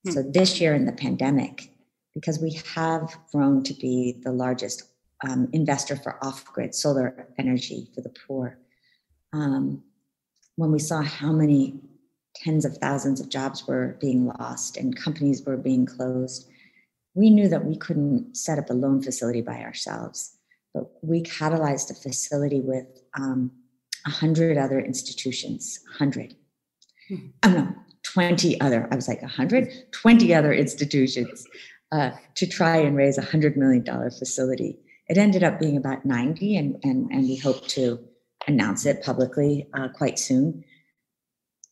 Hmm. 0.06 0.12
So 0.12 0.24
this 0.24 0.62
year 0.62 0.74
in 0.74 0.86
the 0.86 0.92
pandemic, 0.92 1.72
because 2.14 2.40
we 2.40 2.60
have 2.76 3.18
grown 3.32 3.64
to 3.64 3.74
be 3.74 4.20
the 4.24 4.32
largest 4.32 4.84
um, 5.28 5.50
investor 5.54 5.96
for 5.96 6.24
off-grid 6.24 6.74
solar 6.74 7.28
energy 7.38 7.90
for 7.94 8.02
the 8.02 8.14
poor, 8.28 8.58
um, 9.34 9.84
when 10.56 10.72
we 10.72 10.80
saw 10.80 11.02
how 11.02 11.32
many 11.32 11.80
tens 12.36 12.66
of 12.66 12.78
thousands 12.78 13.20
of 13.20 13.30
jobs 13.30 13.68
were 13.68 13.98
being 14.00 14.28
lost 14.28 14.78
and 14.78 14.96
companies 14.96 15.44
were 15.46 15.58
being 15.58 15.86
closed, 15.86 16.50
we 17.16 17.30
knew 17.30 17.48
that 17.50 17.66
we 17.66 17.76
couldn't 17.76 18.36
set 18.36 18.60
up 18.60 18.70
a 18.70 18.74
loan 18.74 19.02
facility 19.02 19.42
by 19.42 19.62
ourselves, 19.62 20.38
but 20.74 20.90
we 21.02 21.24
catalyzed 21.24 21.92
a 21.92 21.96
facility 21.96 22.62
with 22.62 22.86
um, 23.18 23.52
100 24.06 24.58
other 24.58 24.80
institutions, 24.80 25.80
100. 25.98 26.36
Mm-hmm. 27.12 27.28
Oh, 27.44 27.50
no, 27.50 27.76
20 28.04 28.62
other, 28.62 28.88
I 28.92 28.96
was 28.96 29.08
like 29.08 29.22
100, 29.22 29.92
20 29.92 30.34
other 30.34 30.54
institutions 30.54 31.46
uh, 31.92 32.12
to 32.36 32.48
try 32.48 32.78
and 32.78 32.96
raise 32.96 33.18
a 33.18 33.24
$100 33.24 33.56
million 33.58 33.84
facility. 33.84 34.78
It 35.08 35.18
ended 35.18 35.44
up 35.44 35.60
being 35.60 35.76
about 35.76 36.06
90, 36.06 36.56
and, 36.56 36.80
and, 36.84 37.12
and 37.12 37.24
we 37.24 37.36
hope 37.36 37.68
to 37.70 38.00
announce 38.48 38.86
it 38.86 39.04
publicly 39.04 39.68
uh, 39.74 39.88
quite 39.90 40.20
soon. 40.20 40.64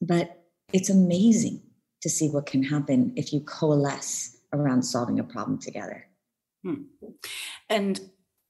But 0.02 0.44
it's 0.74 0.90
amazing 0.90 1.62
to 2.02 2.10
see 2.10 2.30
what 2.30 2.46
can 2.46 2.64
happen 2.64 3.14
if 3.16 3.32
you 3.32 3.42
coalesce 3.42 4.37
around 4.54 4.84
solving 4.84 5.20
a 5.20 5.24
problem 5.24 5.58
together. 5.58 6.06
Hmm. 6.64 6.84
And 7.70 8.00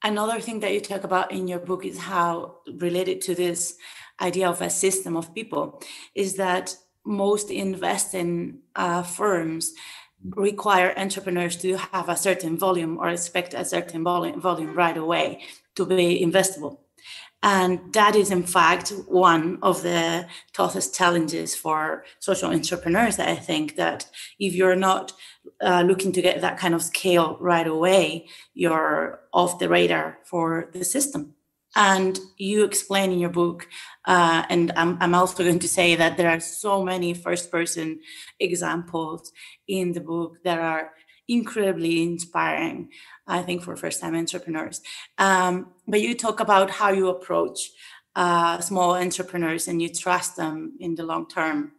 another 0.03 0.39
thing 0.39 0.59
that 0.61 0.73
you 0.73 0.81
talk 0.81 1.03
about 1.03 1.31
in 1.31 1.47
your 1.47 1.59
book 1.59 1.85
is 1.85 1.97
how 1.97 2.57
related 2.77 3.21
to 3.21 3.35
this 3.35 3.77
idea 4.21 4.49
of 4.49 4.61
a 4.61 4.69
system 4.69 5.15
of 5.15 5.33
people 5.35 5.81
is 6.15 6.35
that 6.35 6.75
most 7.05 7.51
investing 7.51 8.59
uh, 8.75 9.03
firms 9.03 9.73
require 10.35 10.93
entrepreneurs 10.97 11.55
to 11.57 11.77
have 11.77 12.09
a 12.09 12.17
certain 12.17 12.57
volume 12.57 12.97
or 12.97 13.09
expect 13.09 13.53
a 13.53 13.63
certain 13.63 14.03
volume, 14.03 14.41
volume 14.41 14.73
right 14.73 14.97
away 14.97 15.43
to 15.75 15.85
be 15.85 16.19
investable 16.23 16.79
and 17.43 17.93
that 17.93 18.15
is, 18.15 18.31
in 18.31 18.43
fact, 18.43 18.91
one 19.07 19.59
of 19.61 19.83
the 19.83 20.27
toughest 20.53 20.95
challenges 20.95 21.55
for 21.55 22.03
social 22.19 22.51
entrepreneurs. 22.51 23.19
I 23.19 23.35
think 23.35 23.75
that 23.75 24.09
if 24.39 24.53
you're 24.53 24.75
not 24.75 25.13
uh, 25.61 25.83
looking 25.85 26.11
to 26.13 26.21
get 26.21 26.41
that 26.41 26.57
kind 26.57 26.73
of 26.73 26.81
scale 26.81 27.37
right 27.39 27.67
away, 27.67 28.27
you're 28.53 29.19
off 29.33 29.59
the 29.59 29.69
radar 29.69 30.17
for 30.25 30.69
the 30.73 30.83
system. 30.83 31.35
And 31.75 32.19
you 32.37 32.63
explain 32.63 33.11
in 33.11 33.19
your 33.19 33.29
book, 33.29 33.67
uh, 34.05 34.43
and 34.49 34.71
I'm, 34.75 34.97
I'm 34.99 35.13
also 35.13 35.43
going 35.43 35.59
to 35.59 35.67
say 35.67 35.93
that 35.95 36.17
there 36.17 36.31
are 36.31 36.39
so 36.39 36.83
many 36.83 37.13
first 37.13 37.51
person 37.51 37.99
examples 38.39 39.31
in 39.67 39.91
the 39.91 40.01
book 40.01 40.37
that 40.43 40.59
are 40.59 40.91
incredibly 41.27 42.03
inspiring, 42.03 42.89
I 43.27 43.41
think, 43.41 43.63
for 43.63 43.75
first 43.75 44.01
time 44.01 44.15
entrepreneurs. 44.15 44.81
Um, 45.17 45.71
but 45.87 46.01
you 46.01 46.15
talk 46.15 46.39
about 46.39 46.69
how 46.69 46.91
you 46.91 47.09
approach 47.09 47.71
uh, 48.15 48.59
small 48.59 48.95
entrepreneurs 48.95 49.67
and 49.67 49.81
you 49.81 49.89
trust 49.89 50.35
them 50.37 50.73
in 50.79 50.95
the 50.95 51.03
long 51.03 51.27
term, 51.27 51.73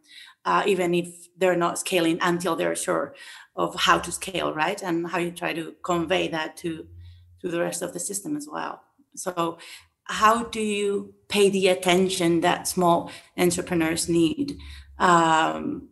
uh, 0.45 0.63
even 0.67 0.95
if 0.95 1.09
they're 1.37 1.57
not 1.57 1.79
scaling 1.79 2.19
until 2.23 2.57
they're 2.57 2.77
sure 2.77 3.15
of 3.57 3.75
how 3.75 3.99
to 3.99 4.13
scale, 4.13 4.55
right? 4.55 4.81
And 4.83 5.07
how 5.07 5.19
you 5.19 5.33
try 5.33 5.53
to 5.53 5.75
convey 5.83 6.29
that 6.29 6.57
to, 6.59 6.87
to 7.41 7.49
the 7.49 7.61
rest 7.61 7.83
of 7.83 7.93
the 7.93 7.99
system 8.01 8.37
as 8.37 8.47
well. 8.51 8.83
So, 9.17 9.59
how 10.05 10.45
do 10.45 10.61
you 10.61 11.13
pay 11.29 11.51
the 11.51 11.69
attention 11.69 12.41
that 12.41 12.67
small 12.67 13.11
entrepreneurs 13.37 14.09
need 14.09 14.57
um, 14.99 15.89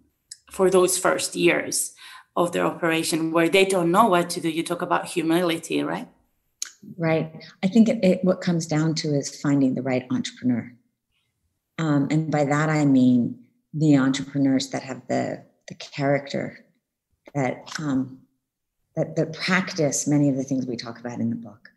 for 0.50 0.70
those 0.70 0.96
first 0.96 1.36
years? 1.36 1.92
Of 2.37 2.52
their 2.52 2.66
operation 2.66 3.33
where 3.33 3.49
they 3.49 3.64
don't 3.64 3.90
know 3.90 4.07
what 4.07 4.28
to 4.31 4.40
do. 4.40 4.50
You 4.50 4.62
talk 4.62 4.83
about 4.83 5.07
humility, 5.07 5.83
right? 5.83 6.09
Right. 6.99 7.43
I 7.62 7.69
think 7.69 7.88
it, 7.88 8.05
it, 8.05 8.25
what 8.25 8.40
comes 8.40 8.66
down 8.66 8.95
to 8.97 9.09
is 9.14 9.40
finding 9.40 9.75
the 9.75 9.83
right 9.83 10.07
entrepreneur. 10.11 10.73
Um, 11.78 12.09
and 12.11 12.31
by 12.31 12.45
that, 12.45 12.69
I 12.69 12.85
mean 12.85 13.38
the 13.73 13.97
entrepreneurs 13.97 14.71
that 14.71 14.83
have 14.83 15.02
the, 15.09 15.45
the 15.69 15.75
character 15.75 16.64
that, 17.35 17.73
um, 17.78 18.19
that, 18.95 19.16
that 19.16 19.33
practice 19.33 20.07
many 20.07 20.28
of 20.28 20.37
the 20.37 20.45
things 20.45 20.66
we 20.66 20.76
talk 20.76 21.00
about 21.00 21.21
in 21.21 21.31
the 21.31 21.37
book. 21.37 21.71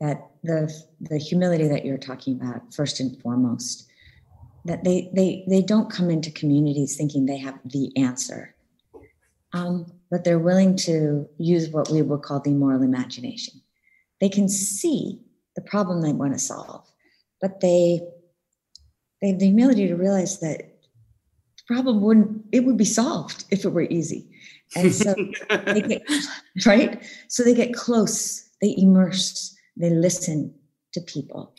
That 0.00 0.30
the, 0.42 0.72
the 1.00 1.18
humility 1.18 1.68
that 1.68 1.84
you're 1.84 1.96
talking 1.96 2.40
about, 2.40 2.74
first 2.74 2.98
and 2.98 3.20
foremost, 3.22 3.88
that 4.64 4.82
they, 4.82 5.10
they, 5.14 5.44
they 5.48 5.62
don't 5.62 5.90
come 5.90 6.10
into 6.10 6.30
communities 6.32 6.96
thinking 6.96 7.26
they 7.26 7.38
have 7.38 7.58
the 7.64 7.96
answer 7.96 8.54
um, 9.52 9.92
but 10.10 10.24
they're 10.24 10.38
willing 10.38 10.76
to 10.76 11.28
use 11.38 11.68
what 11.70 11.90
we 11.90 12.02
would 12.02 12.22
call 12.22 12.40
the 12.40 12.50
moral 12.50 12.82
imagination. 12.82 13.54
They 14.20 14.28
can 14.28 14.48
see 14.48 15.20
the 15.56 15.62
problem 15.62 16.00
they 16.00 16.12
want 16.12 16.32
to 16.32 16.38
solve, 16.38 16.86
but 17.40 17.60
they 17.60 18.00
they 19.20 19.28
have 19.28 19.38
the 19.38 19.46
humility 19.46 19.86
to 19.86 19.94
realize 19.94 20.40
that 20.40 20.58
the 20.58 21.62
problem 21.66 22.00
wouldn't 22.00 22.44
it 22.52 22.64
would 22.64 22.76
be 22.76 22.84
solved 22.84 23.44
if 23.50 23.64
it 23.64 23.70
were 23.70 23.82
easy. 23.82 24.28
And 24.74 24.94
so 24.94 25.14
they 25.66 25.82
get 25.82 26.02
right. 26.66 27.02
So 27.28 27.42
they 27.42 27.54
get 27.54 27.74
close. 27.74 28.48
They 28.60 28.74
immerse. 28.78 29.54
They 29.76 29.90
listen 29.90 30.54
to 30.92 31.00
people, 31.00 31.54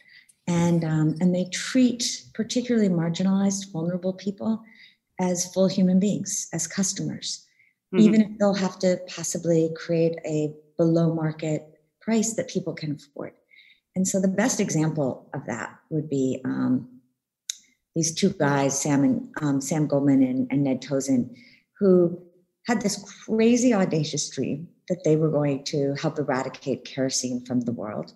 and 0.48 0.84
um, 0.84 1.16
and 1.20 1.34
they 1.34 1.46
treat 1.52 2.24
particularly 2.34 2.90
marginalized, 2.90 3.72
vulnerable 3.72 4.14
people 4.14 4.64
as 5.20 5.52
full 5.54 5.68
human 5.68 6.00
beings, 6.00 6.48
as 6.54 6.66
customers 6.66 7.46
mm-hmm. 7.94 8.00
even 8.00 8.22
if 8.22 8.38
they'll 8.38 8.54
have 8.54 8.80
to 8.80 9.00
possibly 9.08 9.72
create 9.76 10.18
a 10.26 10.54
below 10.78 11.14
market 11.14 11.80
price 12.02 12.34
that 12.34 12.50
people 12.50 12.74
can 12.74 12.94
afford. 12.94 13.34
And 13.96 14.08
so 14.08 14.20
the 14.20 14.28
best 14.28 14.60
example 14.60 15.30
of 15.34 15.46
that 15.46 15.78
would 15.90 16.10
be 16.10 16.42
um, 16.44 17.00
these 17.96 18.14
two 18.14 18.30
guys, 18.32 18.82
Sam 18.82 19.04
and 19.04 19.30
um, 19.42 19.62
Sam 19.62 19.88
Goldman 19.88 20.24
and, 20.24 20.48
and 20.52 20.64
Ned 20.64 20.82
Tozun, 20.82 21.36
who 21.80 22.20
had 22.66 22.82
this 22.82 23.26
crazy 23.26 23.74
audacious 23.74 24.30
dream 24.30 24.68
that 24.90 25.04
they 25.06 25.16
were 25.16 25.30
going 25.30 25.64
to 25.66 25.94
help 26.02 26.18
eradicate 26.18 26.86
kerosene 26.86 27.46
from 27.46 27.62
the 27.62 27.72
world 27.72 28.14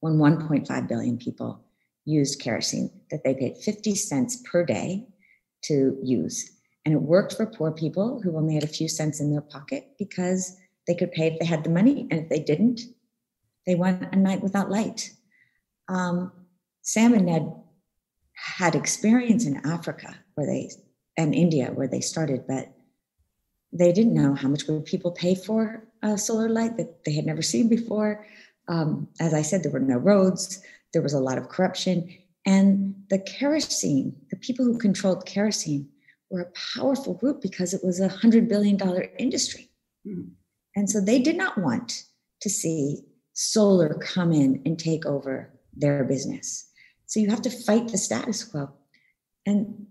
when 0.00 0.14
1.5 0.14 0.88
billion 0.88 1.16
people 1.16 1.64
used 2.04 2.40
kerosene 2.40 2.90
that 3.10 3.22
they 3.22 3.34
paid 3.34 3.56
50 3.58 3.94
cents 3.94 4.42
per 4.50 4.64
day 4.64 5.06
to 5.62 5.96
use 6.02 6.59
and 6.84 6.94
it 6.94 7.02
worked 7.02 7.34
for 7.34 7.46
poor 7.46 7.70
people 7.70 8.20
who 8.22 8.36
only 8.36 8.54
had 8.54 8.64
a 8.64 8.68
few 8.68 8.88
cents 8.88 9.20
in 9.20 9.30
their 9.30 9.40
pocket 9.40 9.88
because 9.98 10.56
they 10.86 10.94
could 10.94 11.12
pay 11.12 11.28
if 11.28 11.38
they 11.38 11.46
had 11.46 11.64
the 11.64 11.70
money 11.70 12.06
and 12.10 12.20
if 12.20 12.28
they 12.28 12.40
didn't 12.40 12.82
they 13.66 13.74
went 13.74 14.14
a 14.14 14.16
night 14.16 14.42
without 14.42 14.70
light 14.70 15.10
um, 15.88 16.32
sam 16.82 17.12
and 17.14 17.26
ned 17.26 17.52
had 18.32 18.74
experience 18.74 19.44
in 19.46 19.64
africa 19.66 20.14
where 20.34 20.46
they 20.46 20.70
and 21.16 21.34
india 21.34 21.66
where 21.74 21.88
they 21.88 22.00
started 22.00 22.44
but 22.48 22.72
they 23.72 23.92
didn't 23.92 24.14
know 24.14 24.34
how 24.34 24.48
much 24.48 24.66
would 24.66 24.84
people 24.84 25.12
pay 25.12 25.34
for 25.34 25.84
solar 26.16 26.48
light 26.48 26.76
that 26.76 27.04
they 27.04 27.12
had 27.12 27.26
never 27.26 27.42
seen 27.42 27.68
before. 27.68 28.26
Um, 28.68 29.08
as 29.20 29.34
I 29.34 29.42
said, 29.42 29.62
there 29.62 29.72
were 29.72 29.80
no 29.80 29.96
roads, 29.96 30.62
there 30.92 31.02
was 31.02 31.12
a 31.12 31.20
lot 31.20 31.38
of 31.38 31.48
corruption. 31.48 32.16
And 32.46 32.94
the 33.10 33.18
kerosene, 33.18 34.16
the 34.30 34.36
people 34.36 34.64
who 34.64 34.78
controlled 34.78 35.26
kerosene, 35.26 35.88
were 36.30 36.42
a 36.42 36.78
powerful 36.78 37.14
group 37.14 37.42
because 37.42 37.74
it 37.74 37.84
was 37.84 38.00
a 38.00 38.08
$100 38.08 38.48
billion 38.48 38.78
industry. 39.18 39.70
Mm-hmm. 40.06 40.30
And 40.76 40.88
so 40.88 41.00
they 41.00 41.20
did 41.20 41.36
not 41.36 41.58
want 41.58 42.04
to 42.42 42.48
see 42.50 43.02
solar 43.32 43.94
come 43.94 44.32
in 44.32 44.62
and 44.64 44.78
take 44.78 45.04
over 45.06 45.52
their 45.74 46.04
business. 46.04 46.70
So 47.06 47.20
you 47.20 47.30
have 47.30 47.42
to 47.42 47.50
fight 47.50 47.88
the 47.88 47.98
status 47.98 48.44
quo. 48.44 48.70
And 49.46 49.86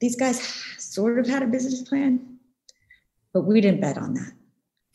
these 0.00 0.16
guys 0.16 0.40
sort 0.78 1.18
of 1.18 1.26
had 1.26 1.42
a 1.42 1.46
business 1.46 1.82
plan, 1.88 2.38
but 3.32 3.42
we 3.42 3.60
didn't 3.60 3.80
bet 3.80 3.96
on 3.96 4.14
that 4.14 4.32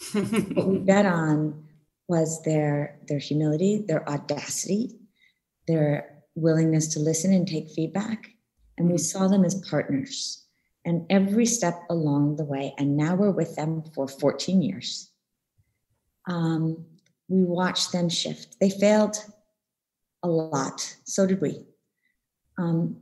what 0.54 0.68
we 0.68 0.80
bet 0.80 1.06
on 1.06 1.64
was 2.08 2.42
their 2.44 3.00
their 3.08 3.20
humility, 3.20 3.84
their 3.88 4.08
audacity, 4.10 5.00
their 5.68 6.24
willingness 6.36 6.88
to 6.90 7.00
listen 7.00 7.34
and 7.34 7.48
take 7.48 7.70
feedback. 7.70 8.30
And 8.78 8.90
we 8.90 8.98
saw 8.98 9.28
them 9.28 9.44
as 9.44 9.56
partners. 9.70 10.46
And 10.84 11.06
every 11.10 11.46
step 11.46 11.84
along 11.90 12.38
the 12.38 12.46
way, 12.46 12.74
and 12.78 12.98
now 12.98 13.14
we're 13.14 13.32
with 13.32 13.56
them 13.56 13.84
for 13.94 14.08
14 14.08 14.62
years. 14.62 15.12
Um, 16.28 16.86
we 17.28 17.44
watched 17.44 17.92
them 17.92 18.10
shift. 18.10 18.60
They 18.60 18.70
failed 18.70 19.18
a 20.24 20.28
lot. 20.28 20.96
So 21.04 21.26
did 21.26 21.40
we. 21.40 21.66
Um, 22.58 22.98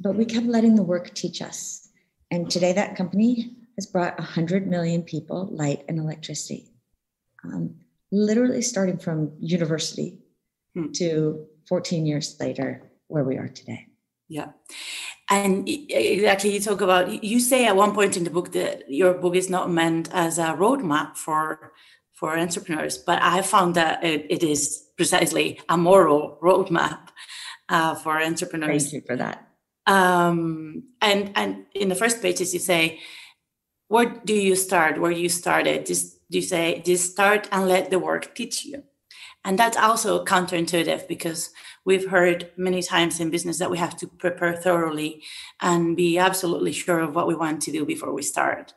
but 0.00 0.16
we 0.16 0.24
kept 0.24 0.46
letting 0.46 0.74
the 0.74 0.82
work 0.82 1.14
teach 1.14 1.40
us. 1.40 1.88
And 2.30 2.50
today, 2.50 2.72
that 2.72 2.96
company 2.96 3.56
has 3.76 3.86
brought 3.86 4.18
100 4.18 4.66
million 4.66 5.02
people 5.02 5.48
light 5.52 5.84
and 5.88 5.98
electricity, 5.98 6.68
um, 7.44 7.76
literally 8.10 8.62
starting 8.62 8.98
from 8.98 9.32
university 9.38 10.18
hmm. 10.74 10.90
to 10.92 11.46
14 11.68 12.06
years 12.06 12.36
later, 12.40 12.90
where 13.06 13.24
we 13.24 13.36
are 13.36 13.48
today. 13.48 13.86
Yeah. 14.34 14.50
And 15.30 15.68
exactly, 15.68 16.52
you 16.52 16.60
talk 16.60 16.80
about, 16.80 17.22
you 17.22 17.38
say 17.38 17.66
at 17.66 17.76
one 17.76 17.94
point 17.94 18.16
in 18.16 18.24
the 18.24 18.30
book 18.30 18.50
that 18.50 18.82
your 18.90 19.14
book 19.14 19.36
is 19.36 19.48
not 19.48 19.70
meant 19.70 20.08
as 20.12 20.38
a 20.38 20.56
roadmap 20.62 21.16
for 21.16 21.72
for 22.12 22.36
entrepreneurs, 22.38 22.98
but 22.98 23.20
I 23.22 23.42
found 23.42 23.74
that 23.74 24.02
it, 24.04 24.26
it 24.30 24.42
is 24.42 24.84
precisely 24.96 25.60
a 25.68 25.76
moral 25.76 26.38
roadmap 26.42 27.08
uh, 27.68 27.94
for 27.94 28.20
entrepreneurs. 28.20 28.90
Thank 28.90 28.94
you 28.94 29.02
for 29.06 29.16
that. 29.16 29.48
Um, 29.86 30.84
and 31.00 31.30
and 31.36 31.66
in 31.74 31.88
the 31.88 31.94
first 31.94 32.20
pages, 32.20 32.52
you 32.52 32.60
say 32.60 33.00
where 33.88 34.20
do 34.24 34.34
you 34.34 34.56
start 34.56 35.00
where 35.00 35.12
you 35.22 35.28
started 35.28 35.86
just 35.86 36.06
do 36.30 36.38
you 36.38 36.46
say 36.54 36.82
just 36.84 37.12
start 37.12 37.48
and 37.52 37.68
let 37.68 37.90
the 37.90 37.98
work 37.98 38.34
teach 38.34 38.64
you 38.64 38.82
and 39.44 39.58
that's 39.58 39.76
also 39.76 40.24
counterintuitive 40.24 41.06
because 41.06 41.50
we've 41.84 42.08
heard 42.08 42.50
many 42.56 42.82
times 42.82 43.20
in 43.20 43.30
business 43.30 43.58
that 43.58 43.70
we 43.70 43.78
have 43.78 43.96
to 43.98 44.06
prepare 44.06 44.56
thoroughly 44.56 45.22
and 45.60 45.96
be 45.96 46.18
absolutely 46.18 46.72
sure 46.72 47.00
of 47.00 47.14
what 47.14 47.28
we 47.28 47.34
want 47.34 47.60
to 47.62 47.72
do 47.72 47.84
before 47.84 48.12
we 48.14 48.22
start. 48.22 48.72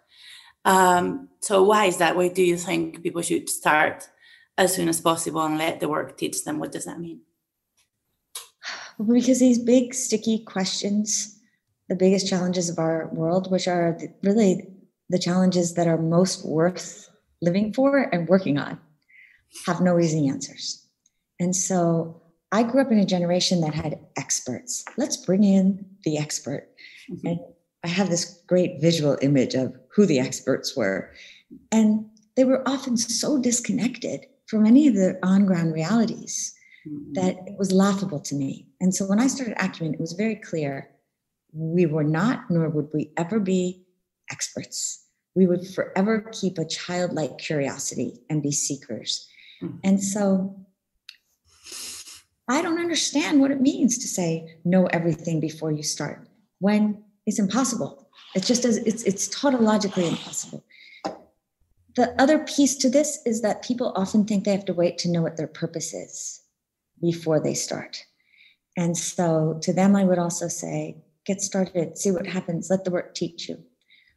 Um, 0.66 1.30
so 1.40 1.64
why 1.64 1.86
is 1.86 1.98
that? 1.98 2.18
Why 2.18 2.28
do 2.28 2.44
you 2.44 2.58
think 2.58 3.02
people 3.02 3.22
should 3.22 3.50
start 3.50 4.10
as 4.58 4.76
soon 4.76 4.90
as 4.90 5.00
possible 5.00 5.42
and 5.42 5.58
let 5.58 5.80
the 5.80 5.88
work 5.88 6.18
teach 6.18 6.44
them? 6.44 6.60
What 6.60 6.74
does 6.74 6.86
that 6.86 7.00
mean? 7.00 7.22
Because 8.98 9.40
these 9.40 9.60
big 9.60 9.94
sticky 9.94 10.40
questions 10.40 11.38
the 11.88 11.96
biggest 11.96 12.28
challenges 12.28 12.70
of 12.70 12.80
our 12.80 13.10
world 13.14 13.50
which 13.52 13.68
are 13.68 13.98
really 14.24 14.68
the 15.10 15.20
challenges 15.20 15.74
that 15.76 15.88
are 15.88 15.98
most 15.98 16.46
worth 16.46 17.10
living 17.42 17.74
for 17.74 18.14
and 18.14 18.28
working 18.28 18.58
on 18.58 18.78
have 19.66 19.82
no 19.82 20.00
easy 20.00 20.28
answers. 20.28 20.86
And 21.40 21.56
so 21.56 22.22
I 22.52 22.64
grew 22.64 22.82
up 22.82 22.92
in 22.92 23.00
a 23.00 23.06
generation 23.06 23.62
that 23.62 23.74
had 23.74 24.00
experts. 24.16 24.86
Let's 24.98 25.18
bring 25.18 25.44
in 25.44 25.86
the 26.04 26.18
expert. 26.18 26.70
Mm-hmm. 27.12 27.28
And 27.28 27.40
I 27.84 27.88
have 27.90 28.10
this 28.10 28.42
great 28.48 28.82
visual 28.82 29.18
image 29.22 29.54
of 29.54 29.76
who 29.94 30.06
the 30.06 30.20
experts 30.20 30.76
were. 30.76 31.12
And 31.72 32.06
they 32.36 32.44
were 32.44 32.68
often 32.68 32.98
so 32.98 33.38
disconnected 33.38 34.26
from 34.48 34.66
any 34.66 34.88
of 34.88 34.96
the 34.96 35.20
on 35.24 35.46
ground 35.46 35.74
realities 35.74 36.54
mm-hmm. 36.88 37.14
that 37.14 37.38
it 37.48 37.58
was 37.58 37.72
laughable 37.72 38.20
to 38.22 38.36
me. 38.36 38.68
And 38.80 38.94
so 38.94 39.06
when 39.06 39.20
I 39.20 39.28
started 39.28 39.56
Acumen, 39.60 39.94
it 39.94 40.00
was 40.00 40.14
very 40.14 40.36
clear 40.36 40.90
we 41.54 41.86
were 41.86 42.04
not, 42.04 42.50
nor 42.50 42.70
would 42.70 42.90
we 42.94 43.12
ever 43.18 43.40
be 43.40 43.84
experts. 44.32 45.06
We 45.36 45.48
would 45.48 45.68
forever 45.68 46.30
keep 46.32 46.58
a 46.58 46.66
childlike 46.66 47.38
curiosity 47.38 48.22
and 48.30 48.44
be 48.44 48.52
seekers. 48.52 49.28
Mm-hmm. 49.62 49.78
And 49.84 50.04
so 50.04 50.56
I 52.48 52.62
don't 52.62 52.80
understand 52.80 53.42
what 53.42 53.52
it 53.52 53.62
means 53.62 53.98
to 53.98 54.08
say 54.08 54.58
know 54.64 54.86
everything 54.88 55.40
before 55.40 55.72
you 55.72 55.84
start 55.84 56.28
when 56.60 57.04
it's 57.26 57.40
impossible. 57.40 58.10
It's 58.36 58.48
just 58.48 58.66
as 58.66 58.78
it's 58.78 59.04
it's 59.04 59.28
tautologically 59.28 60.08
impossible. 60.08 60.64
The 61.96 62.20
other 62.22 62.40
piece 62.40 62.76
to 62.78 62.90
this 62.90 63.20
is 63.26 63.42
that 63.42 63.64
people 63.64 63.92
often 63.96 64.26
think 64.26 64.44
they 64.44 64.52
have 64.52 64.66
to 64.66 64.74
wait 64.74 65.00
to 65.00 65.10
know 65.10 65.24
what 65.24 65.36
their 65.36 65.48
purpose 65.48 65.94
is 65.94 66.42
before 67.02 67.40
they 67.40 67.56
start. 67.56 68.06
And 68.78 68.96
so 68.96 69.58
to 69.64 69.74
them, 69.74 69.96
I 69.96 70.04
would 70.04 70.20
also 70.20 70.48
say, 70.48 70.98
get 71.26 71.42
started, 71.42 71.98
see 71.98 72.12
what 72.12 72.28
happens, 72.28 72.70
let 72.70 72.86
the 72.86 72.92
work 72.92 73.16
teach 73.16 73.50
you. 73.50 73.56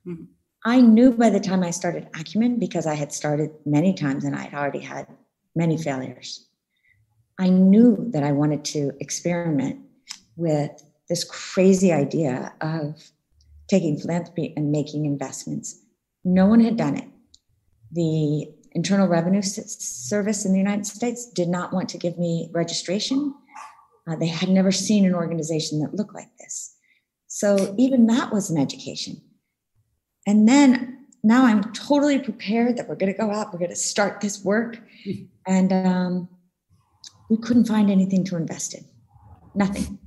Mm-hmm. 0.06 0.24
I 0.64 0.82
knew 0.82 1.12
by 1.12 1.30
the 1.30 1.40
time 1.40 1.62
I 1.62 1.70
started 1.70 2.08
Acumen, 2.14 2.58
because 2.58 2.86
I 2.86 2.94
had 2.94 3.14
started 3.14 3.50
many 3.64 3.94
times 3.94 4.24
and 4.24 4.36
I 4.36 4.42
had 4.42 4.54
already 4.54 4.80
had 4.80 5.06
many 5.54 5.76
failures, 5.76 6.46
I 7.38 7.48
knew 7.48 8.10
that 8.12 8.22
I 8.22 8.32
wanted 8.32 8.64
to 8.66 8.92
experiment 9.00 9.80
with 10.36 10.84
this 11.08 11.24
crazy 11.24 11.92
idea 11.92 12.52
of 12.60 13.02
taking 13.68 13.98
philanthropy 13.98 14.52
and 14.56 14.70
making 14.70 15.06
investments. 15.06 15.80
No 16.24 16.46
one 16.46 16.60
had 16.60 16.76
done 16.76 16.96
it. 16.96 17.08
The 17.92 18.52
Internal 18.72 19.08
Revenue 19.08 19.42
Service 19.42 20.44
in 20.44 20.52
the 20.52 20.58
United 20.58 20.86
States 20.86 21.30
did 21.30 21.48
not 21.48 21.72
want 21.72 21.88
to 21.90 21.98
give 21.98 22.18
me 22.18 22.50
registration. 22.52 23.34
Uh, 24.08 24.16
they 24.16 24.26
had 24.26 24.48
never 24.48 24.70
seen 24.70 25.04
an 25.04 25.14
organization 25.14 25.80
that 25.80 25.94
looked 25.94 26.14
like 26.14 26.30
this. 26.38 26.76
So 27.26 27.74
even 27.78 28.06
that 28.06 28.32
was 28.32 28.50
an 28.50 28.58
education. 28.58 29.20
And 30.26 30.48
then 30.48 31.06
now 31.22 31.44
I'm 31.46 31.72
totally 31.72 32.18
prepared 32.18 32.76
that 32.76 32.88
we're 32.88 32.96
going 32.96 33.12
to 33.12 33.18
go 33.18 33.30
out, 33.30 33.52
we're 33.52 33.58
going 33.58 33.70
to 33.70 33.76
start 33.76 34.20
this 34.20 34.44
work. 34.44 34.80
And 35.50 35.72
um, 35.72 36.28
we 37.28 37.36
couldn't 37.36 37.66
find 37.66 37.90
anything 37.90 38.22
to 38.26 38.36
invest 38.36 38.72
in, 38.72 38.84
nothing. 39.52 39.98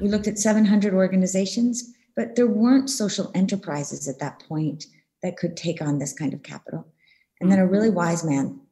We 0.00 0.08
looked 0.08 0.26
at 0.26 0.38
700 0.38 0.94
organizations, 0.94 1.92
but 2.16 2.36
there 2.36 2.46
weren't 2.46 2.88
social 2.88 3.30
enterprises 3.34 4.08
at 4.08 4.18
that 4.20 4.42
point 4.48 4.86
that 5.22 5.36
could 5.36 5.58
take 5.58 5.82
on 5.82 5.98
this 5.98 6.14
kind 6.14 6.32
of 6.32 6.42
capital. 6.42 6.86
And 7.38 7.52
then 7.52 7.58
a 7.58 7.66
really 7.66 7.90
wise 7.90 8.24
man, 8.24 8.62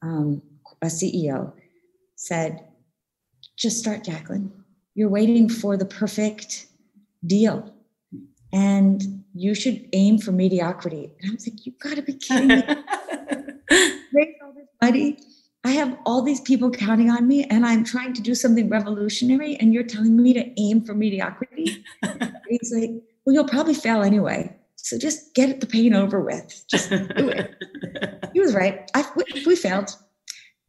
um, 0.00 0.42
a 0.80 0.86
CEO, 0.86 1.52
said, 2.14 2.60
just 3.56 3.80
start, 3.80 4.04
Jacqueline. 4.04 4.52
You're 4.94 5.08
waiting 5.08 5.48
for 5.48 5.76
the 5.76 5.86
perfect 5.86 6.66
deal. 7.26 7.74
And 8.52 9.24
you 9.34 9.56
should 9.56 9.88
aim 9.92 10.18
for 10.18 10.30
mediocrity. 10.30 11.10
And 11.20 11.32
I 11.32 11.34
was 11.34 11.48
like, 11.48 11.66
"You've 11.66 11.80
gotta 11.80 12.02
be 12.02 12.14
kidding 12.14 12.48
me. 12.48 12.62
Raise 14.12 14.34
all 14.44 14.52
this 14.52 14.68
money. 14.80 15.18
I 15.64 15.72
have 15.72 15.96
all 16.04 16.22
these 16.22 16.40
people 16.40 16.70
counting 16.70 17.10
on 17.10 17.28
me 17.28 17.44
and 17.44 17.64
I'm 17.64 17.84
trying 17.84 18.14
to 18.14 18.22
do 18.22 18.34
something 18.34 18.68
revolutionary 18.68 19.56
and 19.56 19.72
you're 19.72 19.84
telling 19.84 20.20
me 20.20 20.32
to 20.32 20.60
aim 20.60 20.82
for 20.84 20.92
mediocrity. 20.92 21.84
he's 22.48 22.72
like, 22.74 22.90
well, 23.24 23.34
you'll 23.34 23.48
probably 23.48 23.74
fail 23.74 24.02
anyway. 24.02 24.54
So 24.76 24.98
just 24.98 25.34
get 25.34 25.60
the 25.60 25.66
pain 25.66 25.94
over 25.94 26.20
with. 26.20 26.64
Just 26.68 26.90
do 26.90 27.28
it. 27.28 27.54
he 28.32 28.40
was 28.40 28.54
right. 28.54 28.90
I, 28.94 29.08
we, 29.14 29.24
we 29.46 29.54
failed. 29.54 29.96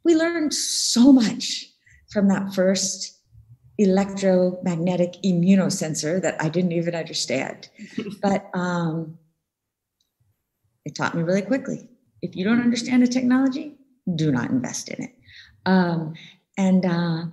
We 0.03 0.15
learned 0.15 0.53
so 0.53 1.11
much 1.11 1.65
from 2.11 2.27
that 2.27 2.53
first 2.53 3.19
electromagnetic 3.79 5.15
immunosensor 5.25 6.21
that 6.21 6.39
I 6.39 6.49
didn't 6.49 6.73
even 6.73 6.93
understand. 6.93 7.69
but 8.21 8.51
um, 8.53 9.17
it 10.85 10.93
taught 10.95 11.15
me 11.15 11.23
really 11.23 11.41
quickly. 11.41 11.89
If 12.21 12.35
you 12.35 12.45
don't 12.45 12.61
understand 12.61 13.01
a 13.01 13.07
technology, 13.07 13.75
do 14.15 14.31
not 14.31 14.49
invest 14.49 14.89
in 14.89 15.03
it. 15.03 15.13
Um, 15.65 16.13
and 16.57 16.85
uh, 16.85 17.23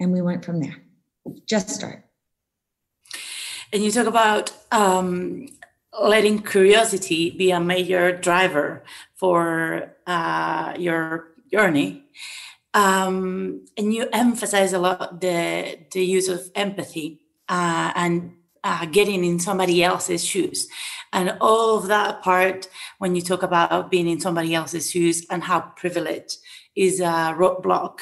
and 0.00 0.12
we 0.12 0.22
went 0.22 0.44
from 0.44 0.60
there. 0.60 0.76
Just 1.46 1.70
start. 1.70 2.04
And 3.72 3.84
you 3.84 3.90
talk 3.90 4.06
about 4.06 4.52
um, 4.72 5.48
letting 6.00 6.42
curiosity 6.42 7.30
be 7.30 7.50
a 7.50 7.60
major 7.60 8.16
driver 8.16 8.82
for 9.14 9.94
uh, 10.06 10.74
your 10.78 11.28
journey. 11.52 12.04
Um, 12.74 13.66
and 13.76 13.92
you 13.92 14.08
emphasize 14.12 14.72
a 14.72 14.78
lot 14.78 15.20
the, 15.20 15.78
the 15.90 16.04
use 16.04 16.28
of 16.28 16.50
empathy 16.54 17.20
uh, 17.48 17.92
and 17.94 18.36
uh, 18.64 18.86
getting 18.86 19.24
in 19.24 19.38
somebody 19.38 19.82
else's 19.82 20.24
shoes. 20.24 20.68
And 21.12 21.36
all 21.40 21.78
of 21.78 21.86
that 21.86 22.22
part, 22.22 22.68
when 22.98 23.14
you 23.14 23.22
talk 23.22 23.42
about 23.42 23.90
being 23.90 24.08
in 24.08 24.20
somebody 24.20 24.54
else's 24.54 24.90
shoes 24.90 25.26
and 25.30 25.42
how 25.44 25.60
privilege 25.76 26.36
is 26.76 27.00
a 27.00 27.34
roadblock 27.36 28.00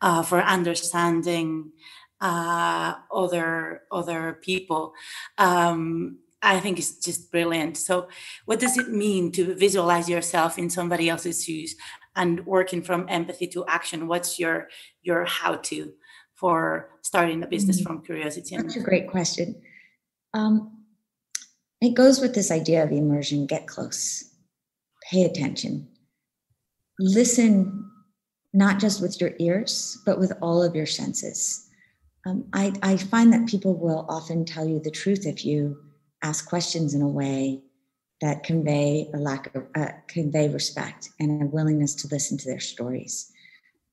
uh, 0.00 0.22
for 0.22 0.40
understanding 0.42 1.72
uh, 2.20 2.94
other 3.12 3.82
other 3.90 4.38
people. 4.42 4.92
Um, 5.38 6.18
I 6.42 6.60
think 6.60 6.78
it's 6.78 6.98
just 6.98 7.30
brilliant. 7.30 7.76
So, 7.76 8.08
what 8.44 8.60
does 8.60 8.78
it 8.78 8.90
mean 8.90 9.32
to 9.32 9.54
visualize 9.54 10.08
yourself 10.08 10.58
in 10.58 10.70
somebody 10.70 11.08
else's 11.08 11.44
shoes 11.44 11.76
and 12.16 12.44
working 12.46 12.82
from 12.82 13.06
empathy 13.08 13.46
to 13.48 13.64
action? 13.66 14.06
What's 14.06 14.38
your 14.38 14.68
your 15.02 15.24
how 15.24 15.56
to 15.56 15.92
for 16.34 16.90
starting 17.02 17.42
a 17.42 17.46
business 17.46 17.78
mm-hmm. 17.78 17.86
from 17.86 18.02
curiosity? 18.02 18.56
That's 18.56 18.76
a 18.76 18.80
great 18.80 19.08
question. 19.08 19.60
Um, 20.34 20.84
it 21.80 21.94
goes 21.94 22.20
with 22.20 22.34
this 22.34 22.50
idea 22.50 22.84
of 22.84 22.92
immersion. 22.92 23.46
Get 23.46 23.66
close, 23.66 24.24
pay 25.10 25.24
attention, 25.24 25.88
listen, 26.98 27.90
not 28.52 28.78
just 28.78 29.00
with 29.00 29.20
your 29.20 29.32
ears, 29.38 29.98
but 30.04 30.18
with 30.18 30.32
all 30.42 30.62
of 30.62 30.74
your 30.74 30.86
senses. 30.86 31.68
Um, 32.26 32.44
I, 32.52 32.72
I 32.82 32.96
find 32.96 33.32
that 33.32 33.48
people 33.48 33.74
will 33.74 34.04
often 34.08 34.44
tell 34.44 34.66
you 34.66 34.78
the 34.78 34.90
truth 34.90 35.26
if 35.26 35.44
you 35.44 35.78
ask 36.22 36.46
questions 36.48 36.94
in 36.94 37.00
a 37.00 37.08
way 37.08 37.62
that 38.20 38.44
convey 38.44 39.08
a 39.14 39.16
lack 39.16 39.54
of 39.54 39.64
uh, 39.74 39.88
convey 40.06 40.48
respect 40.50 41.08
and 41.18 41.42
a 41.42 41.46
willingness 41.46 41.94
to 41.94 42.08
listen 42.08 42.36
to 42.36 42.50
their 42.50 42.60
stories. 42.60 43.32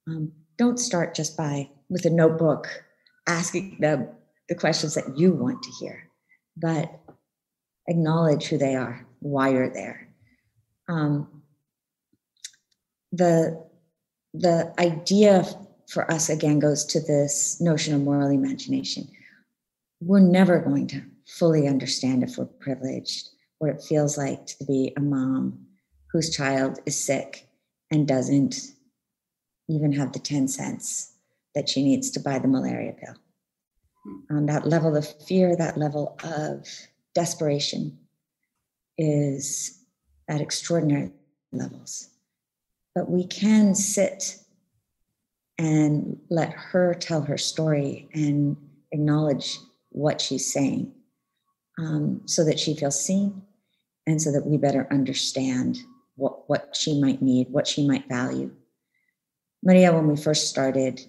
Um, 0.07 0.33
don't 0.57 0.79
start 0.79 1.15
just 1.15 1.37
by 1.37 1.69
with 1.89 2.05
a 2.05 2.09
notebook 2.09 2.83
asking 3.27 3.77
them 3.79 4.09
the 4.49 4.55
questions 4.55 4.95
that 4.95 5.17
you 5.17 5.31
want 5.31 5.61
to 5.63 5.71
hear, 5.79 6.06
but 6.59 6.99
acknowledge 7.87 8.45
who 8.45 8.57
they 8.57 8.75
are, 8.75 9.05
why 9.19 9.49
you're 9.49 9.73
there. 9.73 10.07
Um, 10.87 11.41
the 13.11 13.65
the 14.33 14.73
idea 14.79 15.45
for 15.87 16.09
us 16.11 16.29
again 16.29 16.59
goes 16.59 16.85
to 16.85 16.99
this 16.99 17.59
notion 17.61 17.93
of 17.93 18.01
moral 18.01 18.29
imagination. 18.29 19.07
We're 20.01 20.19
never 20.19 20.59
going 20.59 20.87
to 20.87 21.01
fully 21.27 21.67
understand 21.67 22.23
if 22.23 22.37
we're 22.37 22.45
privileged 22.45 23.29
what 23.59 23.71
it 23.71 23.81
feels 23.81 24.17
like 24.17 24.45
to 24.45 24.65
be 24.65 24.93
a 24.95 25.01
mom 25.01 25.65
whose 26.11 26.35
child 26.35 26.79
is 26.85 27.03
sick 27.03 27.47
and 27.91 28.07
doesn't 28.07 28.55
even 29.69 29.91
have 29.93 30.13
the 30.13 30.19
10 30.19 30.47
cents 30.47 31.13
that 31.55 31.67
she 31.67 31.83
needs 31.83 32.11
to 32.11 32.19
buy 32.19 32.37
the 32.37 32.47
malaria 32.47 32.93
pill. 32.93 33.15
Um, 34.29 34.45
that 34.45 34.67
level 34.67 34.95
of 34.95 35.07
fear, 35.23 35.55
that 35.55 35.77
level 35.77 36.17
of 36.23 36.67
desperation 37.13 37.97
is 38.97 39.83
at 40.27 40.41
extraordinary 40.41 41.11
levels. 41.51 42.09
But 42.95 43.09
we 43.09 43.25
can 43.25 43.75
sit 43.75 44.37
and 45.57 46.19
let 46.29 46.51
her 46.51 46.93
tell 46.93 47.21
her 47.21 47.37
story 47.37 48.09
and 48.13 48.57
acknowledge 48.91 49.57
what 49.89 50.21
she's 50.21 50.51
saying 50.51 50.93
um, 51.79 52.21
so 52.25 52.43
that 52.43 52.59
she 52.59 52.75
feels 52.75 53.03
seen 53.03 53.41
and 54.05 54.21
so 54.21 54.31
that 54.31 54.45
we 54.45 54.57
better 54.57 54.87
understand 54.91 55.77
what, 56.15 56.49
what 56.49 56.75
she 56.75 56.99
might 56.99 57.21
need, 57.21 57.47
what 57.49 57.67
she 57.67 57.87
might 57.87 58.07
value. 58.07 58.51
Maria, 59.63 59.93
when 59.93 60.07
we 60.07 60.15
first 60.15 60.49
started, 60.49 61.01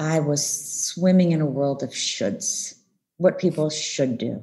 I 0.00 0.18
was 0.18 0.42
swimming 0.82 1.32
in 1.32 1.42
a 1.42 1.46
world 1.46 1.82
of 1.82 1.90
shoulds, 1.90 2.74
what 3.18 3.38
people 3.38 3.68
should 3.68 4.16
do. 4.16 4.42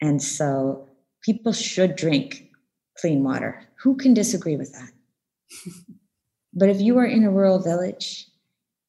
And 0.00 0.20
so 0.20 0.88
people 1.22 1.52
should 1.52 1.94
drink 1.94 2.50
clean 2.98 3.22
water. 3.22 3.62
Who 3.82 3.96
can 3.96 4.14
disagree 4.14 4.56
with 4.56 4.72
that? 4.72 4.90
But 6.52 6.68
if 6.68 6.80
you 6.80 6.98
are 6.98 7.06
in 7.06 7.24
a 7.24 7.30
rural 7.30 7.60
village 7.60 8.26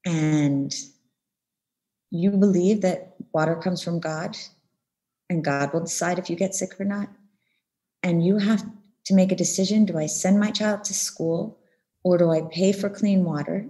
and 0.05 0.73
you 2.09 2.31
believe 2.31 2.81
that 2.81 3.13
water 3.31 3.55
comes 3.55 3.81
from 3.81 3.99
God 3.99 4.35
and 5.29 5.45
God 5.45 5.71
will 5.71 5.81
decide 5.81 6.17
if 6.17 6.29
you 6.29 6.35
get 6.35 6.55
sick 6.55 6.79
or 6.81 6.85
not, 6.85 7.09
and 8.01 8.25
you 8.25 8.37
have 8.39 8.65
to 9.05 9.13
make 9.13 9.31
a 9.31 9.35
decision 9.35 9.85
do 9.85 9.97
I 9.97 10.07
send 10.07 10.39
my 10.39 10.51
child 10.51 10.83
to 10.85 10.93
school 10.93 11.59
or 12.03 12.17
do 12.17 12.31
I 12.31 12.41
pay 12.51 12.73
for 12.73 12.89
clean 12.89 13.23
water? 13.23 13.67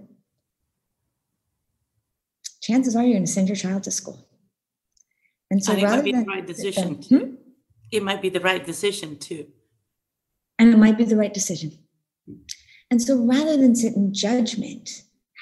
Chances 2.64 2.96
are 2.96 3.02
you're 3.02 3.12
going 3.12 3.26
to 3.26 3.30
send 3.30 3.48
your 3.48 3.56
child 3.56 3.82
to 3.82 3.90
school. 3.90 4.26
And 5.50 5.62
so, 5.62 5.74
rather 5.74 5.96
might 5.96 6.04
be 6.04 6.12
than, 6.12 6.24
the 6.24 6.26
right 6.26 6.46
decision. 6.46 6.94
hmm? 6.94 7.34
It 7.92 8.02
might 8.02 8.22
be 8.22 8.30
the 8.30 8.40
right 8.40 8.64
decision 8.64 9.18
too. 9.18 9.48
And 10.58 10.72
it 10.72 10.78
might 10.78 10.96
be 10.96 11.04
the 11.04 11.16
right 11.16 11.34
decision. 11.34 11.72
And 12.90 13.02
so 13.02 13.18
rather 13.18 13.58
than 13.58 13.76
sit 13.76 13.94
in 13.94 14.14
judgment, 14.14 14.88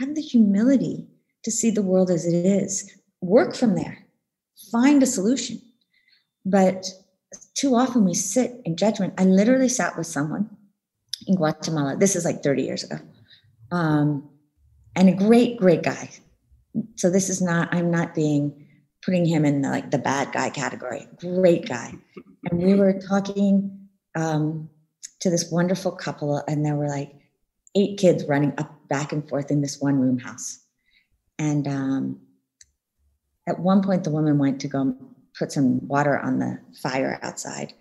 have 0.01 0.17
the 0.17 0.21
humility 0.21 1.07
to 1.45 1.53
see 1.53 1.71
the 1.71 1.81
world 1.81 2.11
as 2.11 2.27
it 2.27 2.35
is, 2.35 2.91
work 3.21 3.55
from 3.55 3.77
there, 3.77 3.99
find 4.73 5.01
a 5.01 5.07
solution. 5.07 5.63
But 6.45 6.87
too 7.55 7.77
often 7.77 8.05
we 8.05 8.15
sit 8.15 8.61
in 8.65 8.77
judgment. 8.77 9.15
I 9.17 9.27
literally 9.27 9.69
sat 9.69 9.97
with 9.97 10.09
someone 10.09 10.51
in 11.29 11.37
Guatemala. 11.37 11.97
This 11.97 12.17
is 12.17 12.25
like 12.25 12.43
30 12.43 12.63
years 12.63 12.83
ago. 12.83 12.97
Um, 13.71 14.29
and 14.97 15.09
a 15.09 15.15
great, 15.15 15.57
great 15.57 15.85
guy. 15.85 16.11
So 16.97 17.11
this 17.11 17.29
is 17.29 17.43
not, 17.43 17.75
I'm 17.75 17.91
not 17.91 18.15
being 18.15 18.69
putting 19.05 19.25
him 19.25 19.45
in 19.45 19.63
the, 19.63 19.69
like 19.69 19.91
the 19.91 19.99
bad 19.99 20.33
guy 20.33 20.51
category. 20.51 21.07
Great 21.17 21.69
guy. 21.69 21.95
And 22.51 22.63
we 22.63 22.75
were 22.75 23.01
talking 23.01 23.89
um, 24.15 24.69
to 25.21 25.31
this 25.31 25.51
wonderful 25.51 25.93
couple, 25.93 26.43
and 26.49 26.65
there 26.65 26.77
were 26.77 26.89
like, 26.89 27.13
eight 27.75 27.99
kids 27.99 28.25
running 28.25 28.53
up 28.59 28.87
back 28.89 29.13
and 29.13 29.27
forth 29.29 29.51
in 29.51 29.63
this 29.63 29.81
one 29.81 29.99
room 29.99 30.19
house. 30.19 30.61
And 31.39 31.67
um, 31.67 32.21
at 33.49 33.59
one 33.59 33.83
point, 33.83 34.05
the 34.05 34.11
woman 34.11 34.39
went 34.39 34.61
to 34.61 34.69
go 34.69 34.95
put 35.39 35.53
some 35.53 35.87
water 35.89 36.19
on 36.19 36.39
the 36.39 36.59
fire 36.83 37.19
outside. 37.23 37.73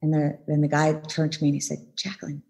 And 0.00 0.14
the, 0.14 0.38
then 0.46 0.60
the 0.60 0.68
guy 0.68 0.92
turned 1.08 1.32
to 1.32 1.42
me 1.42 1.48
and 1.48 1.56
he 1.56 1.60
said, 1.60 1.78
Jacqueline, 1.96 2.42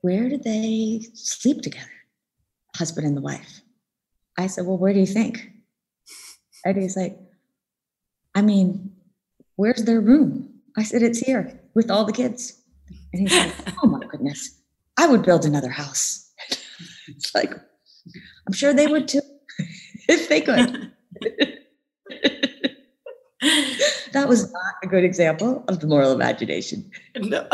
where 0.00 0.28
did 0.28 0.42
they 0.42 1.06
sleep 1.12 1.60
together? 1.60 1.86
Husband 2.74 3.06
and 3.06 3.16
the 3.16 3.20
wife. 3.20 3.60
I 4.40 4.46
said, 4.46 4.66
Well, 4.66 4.78
where 4.78 4.92
do 4.92 5.00
you 5.00 5.06
think? 5.06 5.50
And 6.64 6.76
he's 6.76 6.96
like, 6.96 7.18
I 8.34 8.42
mean, 8.42 8.92
where's 9.56 9.84
their 9.84 10.00
room? 10.00 10.48
I 10.76 10.82
said, 10.82 11.02
It's 11.02 11.18
here 11.18 11.60
with 11.74 11.90
all 11.90 12.04
the 12.04 12.12
kids. 12.12 12.60
And 13.12 13.22
he's 13.22 13.36
like, 13.36 13.52
Oh 13.82 13.86
my 13.86 14.04
goodness. 14.06 14.58
I 14.98 15.06
would 15.06 15.22
build 15.22 15.44
another 15.44 15.70
house. 15.70 16.30
it's 17.08 17.34
like, 17.34 17.52
I'm 18.46 18.52
sure 18.52 18.72
they 18.72 18.86
would 18.86 19.08
too, 19.08 19.20
if 20.08 20.28
they 20.28 20.40
could. 20.40 20.92
that 24.12 24.28
was 24.28 24.52
not 24.52 24.74
a 24.82 24.86
good 24.86 25.04
example 25.04 25.64
of 25.68 25.80
the 25.80 25.86
moral 25.86 26.12
imagination. 26.12 26.90
No. 27.16 27.46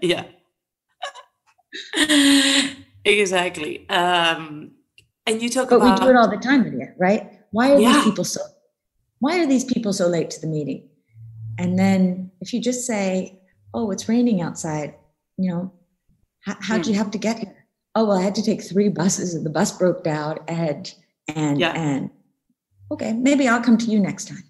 yeah. 0.00 0.24
exactly. 3.04 3.88
Um, 3.90 4.72
and 5.26 5.42
you 5.42 5.48
talk 5.48 5.70
but 5.70 5.76
about. 5.76 6.00
we 6.00 6.06
do 6.06 6.10
it 6.10 6.16
all 6.16 6.28
the 6.28 6.36
time, 6.36 6.64
Lydia, 6.64 6.94
right? 6.98 7.30
Why 7.50 7.72
are 7.72 7.78
yeah. 7.78 7.92
these 7.94 8.04
people 8.04 8.24
so? 8.24 8.40
Why 9.18 9.40
are 9.40 9.46
these 9.46 9.64
people 9.64 9.92
so 9.92 10.06
late 10.06 10.30
to 10.30 10.40
the 10.40 10.46
meeting? 10.46 10.88
And 11.58 11.78
then 11.78 12.30
if 12.40 12.52
you 12.52 12.60
just 12.60 12.86
say, 12.86 13.40
"Oh, 13.74 13.90
it's 13.90 14.08
raining 14.08 14.40
outside," 14.40 14.94
you 15.36 15.50
know, 15.50 15.72
how, 16.40 16.76
would 16.76 16.86
you 16.86 16.94
hmm. 16.94 16.98
have 16.98 17.10
to 17.10 17.18
get 17.18 17.38
here? 17.38 17.66
Oh, 17.94 18.06
well, 18.06 18.18
I 18.18 18.22
had 18.22 18.34
to 18.36 18.42
take 18.42 18.62
three 18.62 18.88
buses 18.88 19.34
and 19.34 19.44
the 19.44 19.50
bus 19.50 19.76
broke 19.76 20.04
down 20.04 20.38
and, 20.46 20.94
and, 21.34 21.58
yeah. 21.58 21.72
and, 21.72 22.10
okay, 22.90 23.12
maybe 23.12 23.48
I'll 23.48 23.62
come 23.62 23.76
to 23.78 23.86
you 23.86 23.98
next 23.98 24.28
time. 24.28 24.44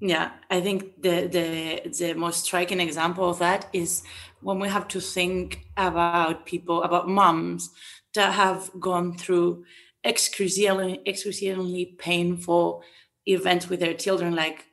Yeah, 0.00 0.30
I 0.50 0.60
think 0.60 1.02
the 1.02 1.28
the 1.28 1.90
the 1.98 2.14
most 2.14 2.44
striking 2.44 2.80
example 2.80 3.28
of 3.28 3.38
that 3.38 3.70
is 3.72 4.02
when 4.42 4.58
we 4.58 4.68
have 4.68 4.86
to 4.88 5.00
think 5.00 5.66
about 5.76 6.44
people, 6.44 6.82
about 6.82 7.08
moms 7.08 7.70
that 8.14 8.34
have 8.34 8.70
gone 8.78 9.16
through 9.16 9.64
excruciatingly, 10.04 11.00
excruciatingly 11.06 11.96
painful 11.98 12.82
events 13.26 13.68
with 13.68 13.80
their 13.80 13.94
children, 13.94 14.34
like 14.34 14.66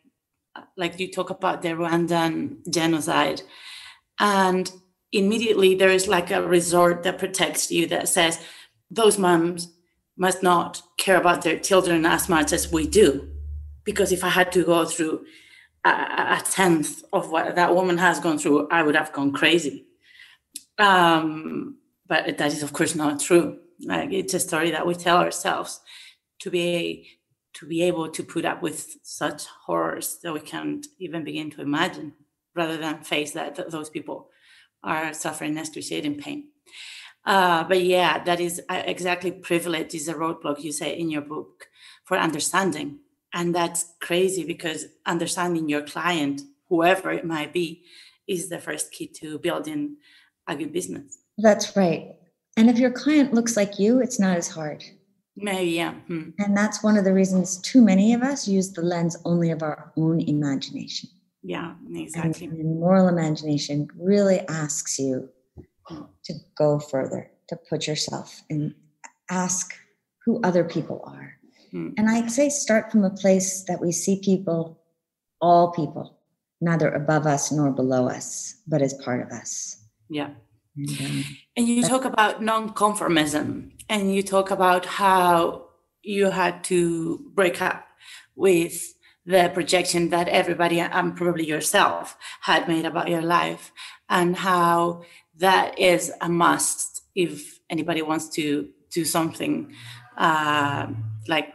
like 0.76 1.00
you 1.00 1.10
talk 1.10 1.30
about 1.30 1.62
the 1.62 1.70
Rwandan 1.70 2.70
genocide, 2.70 3.42
and 4.20 4.72
immediately 5.12 5.76
there 5.76 5.90
is 5.90 6.08
like 6.08 6.32
a 6.32 6.46
resort 6.46 7.04
that 7.04 7.18
protects 7.18 7.72
you 7.72 7.88
that 7.88 8.10
says 8.10 8.40
those 8.90 9.18
moms 9.18 9.70
must 10.18 10.44
not 10.44 10.82
care 10.98 11.18
about 11.18 11.42
their 11.42 11.58
children 11.58 12.06
as 12.06 12.28
much 12.28 12.52
as 12.52 12.72
we 12.72 12.86
do, 12.86 13.30
because 13.86 14.12
if 14.12 14.24
I 14.24 14.30
had 14.30 14.52
to 14.52 14.66
go 14.66 14.86
through 14.86 15.26
a, 15.86 15.90
a 15.90 16.44
tenth 16.52 17.04
of 17.14 17.32
what 17.32 17.56
that 17.56 17.74
woman 17.74 17.98
has 17.98 18.20
gone 18.20 18.38
through, 18.38 18.68
I 18.70 18.84
would 18.84 18.96
have 18.96 19.14
gone 19.14 19.32
crazy. 19.32 19.86
Um, 20.78 21.78
but 22.08 22.38
that 22.38 22.54
is, 22.54 22.64
of 22.64 22.74
course, 22.74 22.94
not 22.94 23.22
true. 23.22 23.60
Like 23.86 24.12
it's 24.12 24.34
a 24.34 24.40
story 24.40 24.72
that 24.72 24.86
we 24.86 24.96
tell 24.96 25.18
ourselves 25.18 25.82
to 26.40 26.50
be 26.50 27.08
to 27.54 27.66
be 27.66 27.82
able 27.84 28.10
to 28.10 28.24
put 28.24 28.46
up 28.46 28.62
with 28.62 28.98
such 29.04 29.46
horrors 29.66 30.20
that 30.24 30.34
we 30.34 30.40
can't 30.40 30.88
even 31.00 31.24
begin 31.24 31.52
to 31.52 31.62
imagine, 31.62 32.14
rather 32.56 32.78
than 32.78 33.04
face 33.04 33.32
that, 33.34 33.70
those 33.70 33.90
people 33.90 34.30
are 34.84 35.14
suffering 35.14 35.58
excruciating 35.58 36.18
pain. 36.18 36.48
Uh, 37.26 37.64
but 37.66 37.84
yeah, 37.84 38.24
that 38.24 38.40
is 38.40 38.62
uh, 38.70 38.82
exactly 38.86 39.32
privilege 39.32 39.94
is 39.94 40.08
a 40.08 40.14
roadblock 40.14 40.64
you 40.64 40.72
say 40.72 40.98
in 40.98 41.10
your 41.10 41.22
book 41.22 41.68
for 42.06 42.18
understanding. 42.18 43.00
And 43.34 43.54
that's 43.54 43.94
crazy 44.00 44.46
because 44.46 44.86
understanding 45.06 45.70
your 45.70 45.84
client 45.84 46.42
whoever 46.70 47.12
it 47.12 47.26
might 47.26 47.52
be 47.52 47.84
is 48.28 48.50
the 48.50 48.60
first 48.60 48.92
key 48.92 49.08
to 49.08 49.38
building 49.40 49.98
a 50.48 50.56
good 50.56 50.72
business. 50.72 51.18
That's 51.38 51.76
right 51.76 52.16
and 52.62 52.70
if 52.70 52.80
your 52.80 52.92
client 52.92 53.34
looks 53.34 53.58
like 53.58 53.80
you 53.80 54.02
it's 54.02 54.20
not 54.20 54.38
as 54.38 54.48
hard 54.48 54.84
maybe 55.36 55.72
yeah 55.72 55.94
hmm. 56.08 56.30
and 56.40 56.56
that's 56.56 56.84
one 56.84 56.98
of 56.98 57.04
the 57.04 57.14
reasons 57.14 57.58
too 57.62 57.82
many 57.82 58.14
of 58.14 58.22
us 58.22 58.48
use 58.48 58.72
the 58.74 58.82
lens 58.82 59.18
only 59.26 59.52
of 59.52 59.64
our 59.64 59.92
own 59.98 60.22
imagination 60.22 61.10
yeah 61.44 61.74
exactly 61.94 62.48
and, 62.48 62.60
and 62.60 62.80
moral 62.80 63.08
imagination 63.08 63.88
really 63.98 64.40
asks 64.48 65.00
you 65.00 65.30
to 66.24 66.34
go 66.58 66.80
further 66.80 67.30
to 67.50 67.58
put 67.70 67.86
yourself 67.86 68.44
and 68.50 68.74
ask 69.30 69.74
who 70.24 70.40
other 70.44 70.64
people 70.64 71.02
are 71.06 71.36
Mm. 71.74 71.94
And 71.98 72.10
I'd 72.10 72.32
say 72.32 72.50
start 72.50 72.92
from 72.92 73.04
a 73.04 73.10
place 73.10 73.64
that 73.64 73.82
we 73.82 73.92
see 73.92 74.20
people, 74.22 74.80
all 75.40 75.72
people, 75.72 76.18
neither 76.60 76.90
above 76.90 77.26
us 77.26 77.52
nor 77.52 77.72
below 77.72 78.08
us, 78.08 78.56
but 78.68 78.82
as 78.82 78.94
part 78.94 79.22
of 79.22 79.32
us. 79.32 79.78
Yeah. 80.10 80.32
And, 80.76 80.90
um, 81.02 81.26
and 81.58 81.68
you 81.68 81.84
talk 81.84 82.06
about 82.06 82.42
non-conformism 82.42 83.72
and 83.90 84.16
you 84.16 84.24
talk 84.24 84.52
about 84.52 84.86
how 84.86 85.68
you 86.02 86.30
had 86.30 86.64
to 86.66 87.30
break 87.34 87.62
up 87.62 87.86
with 88.36 88.94
the 89.26 89.52
projection 89.54 90.10
that 90.10 90.28
everybody 90.28 90.80
and 90.80 91.16
probably 91.16 91.46
yourself 91.46 92.18
had 92.42 92.68
made 92.68 92.86
about 92.86 93.10
your 93.10 93.22
life 93.22 93.72
and 94.10 94.36
how 94.36 95.04
that 95.38 95.78
is 95.78 96.12
a 96.22 96.30
must 96.30 97.04
if 97.16 97.60
anybody 97.70 98.02
wants 98.02 98.30
to 98.30 98.70
do 98.90 99.06
something 99.06 99.74
uh, 100.18 100.88
like 101.28 101.54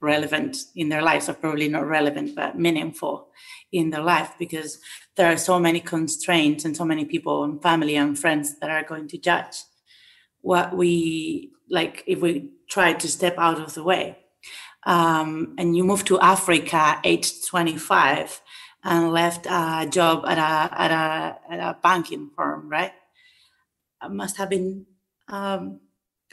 relevant 0.00 0.56
in 0.74 0.88
their 0.88 1.02
lives, 1.02 1.28
or 1.28 1.34
probably 1.34 1.68
not 1.68 1.86
relevant, 1.86 2.34
but 2.34 2.58
meaningful 2.58 3.28
in 3.72 3.90
their 3.90 4.02
life 4.02 4.32
because 4.38 4.78
there 5.16 5.30
are 5.30 5.36
so 5.36 5.58
many 5.58 5.80
constraints 5.80 6.64
and 6.64 6.76
so 6.76 6.84
many 6.84 7.04
people 7.04 7.44
and 7.44 7.62
family 7.62 7.96
and 7.96 8.18
friends 8.18 8.58
that 8.60 8.70
are 8.70 8.84
going 8.84 9.08
to 9.08 9.18
judge 9.18 9.56
what 10.40 10.74
we 10.74 11.52
like 11.68 12.02
if 12.06 12.20
we 12.20 12.50
try 12.68 12.92
to 12.92 13.08
step 13.08 13.34
out 13.38 13.60
of 13.60 13.74
the 13.74 13.82
way. 13.82 14.16
Um, 14.84 15.54
and 15.58 15.76
you 15.76 15.84
moved 15.84 16.06
to 16.06 16.20
Africa 16.20 17.00
age 17.04 17.44
25 17.46 18.40
and 18.84 19.10
left 19.12 19.46
a 19.46 19.86
job 19.90 20.24
at 20.26 20.38
a, 20.38 20.80
at 20.80 20.90
a, 20.90 21.52
at 21.52 21.58
a 21.58 21.78
banking 21.82 22.30
firm, 22.34 22.68
right? 22.68 22.92
It 24.02 24.10
must 24.10 24.36
have 24.36 24.48
been 24.48 24.86
um, 25.28 25.80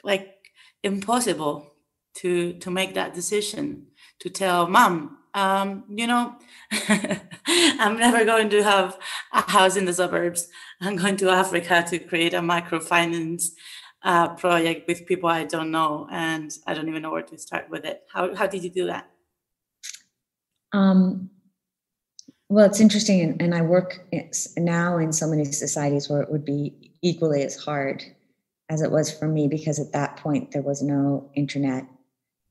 like 0.03 0.35
impossible 0.83 1.74
to 2.15 2.53
to 2.53 2.71
make 2.71 2.93
that 2.93 3.13
decision 3.13 3.87
to 4.19 4.29
tell 4.29 4.67
mom 4.67 5.17
um, 5.33 5.83
you 5.89 6.07
know 6.07 6.35
i'm 6.87 7.97
never 7.97 8.25
going 8.25 8.49
to 8.49 8.63
have 8.63 8.97
a 9.33 9.41
house 9.51 9.75
in 9.75 9.85
the 9.85 9.93
suburbs. 9.93 10.47
I'm 10.81 10.95
going 10.95 11.17
to 11.17 11.29
africa 11.29 11.85
to 11.89 11.99
create 11.99 12.33
a 12.33 12.39
microfinance 12.39 13.49
uh, 14.03 14.35
project 14.35 14.87
with 14.87 15.05
people 15.05 15.29
i 15.29 15.43
don't 15.43 15.71
know 15.71 16.07
and 16.11 16.51
i 16.67 16.73
don't 16.73 16.87
even 16.87 17.01
know 17.01 17.11
where 17.11 17.23
to 17.23 17.37
start 17.37 17.69
with 17.69 17.85
it. 17.85 18.03
How, 18.11 18.33
how 18.35 18.47
did 18.47 18.63
you 18.63 18.69
do 18.69 18.87
that? 18.87 19.09
Um, 20.73 21.29
well 22.49 22.65
it's 22.65 22.79
interesting 22.79 23.21
and, 23.21 23.41
and 23.41 23.55
i 23.55 23.61
work 23.61 24.07
now 24.57 24.97
in 24.97 25.11
so 25.11 25.27
many 25.27 25.45
societies 25.45 26.09
where 26.09 26.21
it 26.21 26.31
would 26.31 26.45
be 26.45 26.91
equally 27.01 27.43
as 27.43 27.55
hard 27.55 28.03
as 28.69 28.81
it 28.81 28.91
was 28.91 29.11
for 29.11 29.27
me 29.27 29.47
because 29.47 29.79
at 29.79 29.91
that 29.91 30.17
point 30.17 30.51
there 30.51 30.61
was 30.61 30.81
no 30.81 31.29
internet 31.35 31.85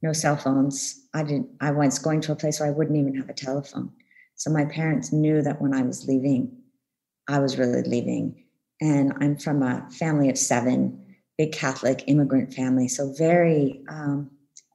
no 0.05 0.13
cell 0.13 0.37
phones. 0.37 1.01
I 1.15 1.23
didn't. 1.23 1.49
I 1.61 1.71
was 1.71 1.99
going 1.99 2.21
to 2.23 2.33
a 2.33 2.37
place 2.37 2.61
where 2.61 2.69
I 2.69 2.73
wouldn't 2.73 2.97
even 2.97 3.17
have 3.17 3.31
a 3.31 3.33
telephone. 3.33 3.91
So 4.37 4.51
my 4.51 4.67
parents 4.67 5.13
knew 5.13 5.41
that 5.43 5.63
when 5.63 5.73
I 5.75 5.83
was 5.83 6.07
leaving, 6.07 6.55
I 7.27 7.39
was 7.39 7.59
really 7.59 7.83
leaving. 7.83 8.45
And 8.81 9.15
I'm 9.21 9.37
from 9.39 9.63
a 9.63 9.89
family 9.91 10.29
of 10.29 10.37
seven, 10.37 11.17
big 11.39 11.53
Catholic 11.53 12.05
immigrant 12.07 12.53
family, 12.53 12.87
so 12.87 13.15
very 13.17 13.83
um, 13.89 14.31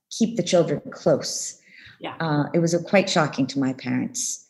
keep 0.10 0.36
the 0.36 0.44
children 0.44 0.82
close. 0.92 1.62
Yeah, 2.00 2.16
uh, 2.20 2.46
it 2.54 2.60
was 2.60 2.74
a, 2.74 2.82
quite 2.82 3.10
shocking 3.10 3.46
to 3.48 3.60
my 3.60 3.74
parents, 3.74 4.48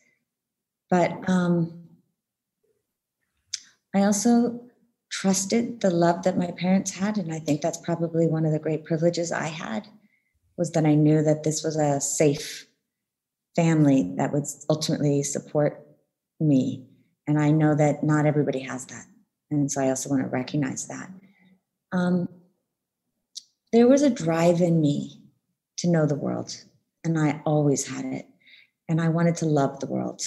but 0.89 1.11
um, 1.27 1.89
I 3.93 4.03
also 4.03 4.61
trusted 5.11 5.81
the 5.81 5.89
love 5.89 6.23
that 6.23 6.37
my 6.37 6.51
parents 6.51 6.91
had, 6.91 7.17
and 7.17 7.33
I 7.33 7.39
think 7.39 7.61
that's 7.61 7.79
probably 7.79 8.27
one 8.27 8.45
of 8.45 8.51
the 8.51 8.59
great 8.59 8.85
privileges 8.85 9.31
I 9.31 9.47
had 9.47 9.87
was 10.59 10.71
that 10.71 10.85
I 10.85 10.93
knew 10.93 11.23
that 11.23 11.43
this 11.43 11.63
was 11.63 11.77
a 11.77 12.01
safe 12.01 12.67
family 13.55 14.13
that 14.17 14.33
would 14.33 14.43
ultimately 14.69 15.23
support 15.23 15.87
me. 16.39 16.85
And 17.25 17.39
I 17.39 17.49
know 17.49 17.75
that 17.75 18.03
not 18.03 18.25
everybody 18.25 18.59
has 18.59 18.85
that. 18.87 19.05
And 19.49 19.71
so 19.71 19.81
I 19.81 19.89
also 19.89 20.09
want 20.09 20.21
to 20.21 20.27
recognize 20.27 20.87
that. 20.87 21.09
Um, 21.93 22.27
there 23.71 23.87
was 23.87 24.01
a 24.01 24.09
drive 24.09 24.59
in 24.61 24.81
me 24.81 25.21
to 25.77 25.89
know 25.89 26.05
the 26.05 26.15
world, 26.15 26.55
and 27.03 27.17
I 27.17 27.41
always 27.45 27.87
had 27.87 28.05
it. 28.05 28.27
And 28.89 28.99
I 28.99 29.07
wanted 29.09 29.35
to 29.37 29.45
love 29.45 29.79
the 29.79 29.87
world. 29.87 30.21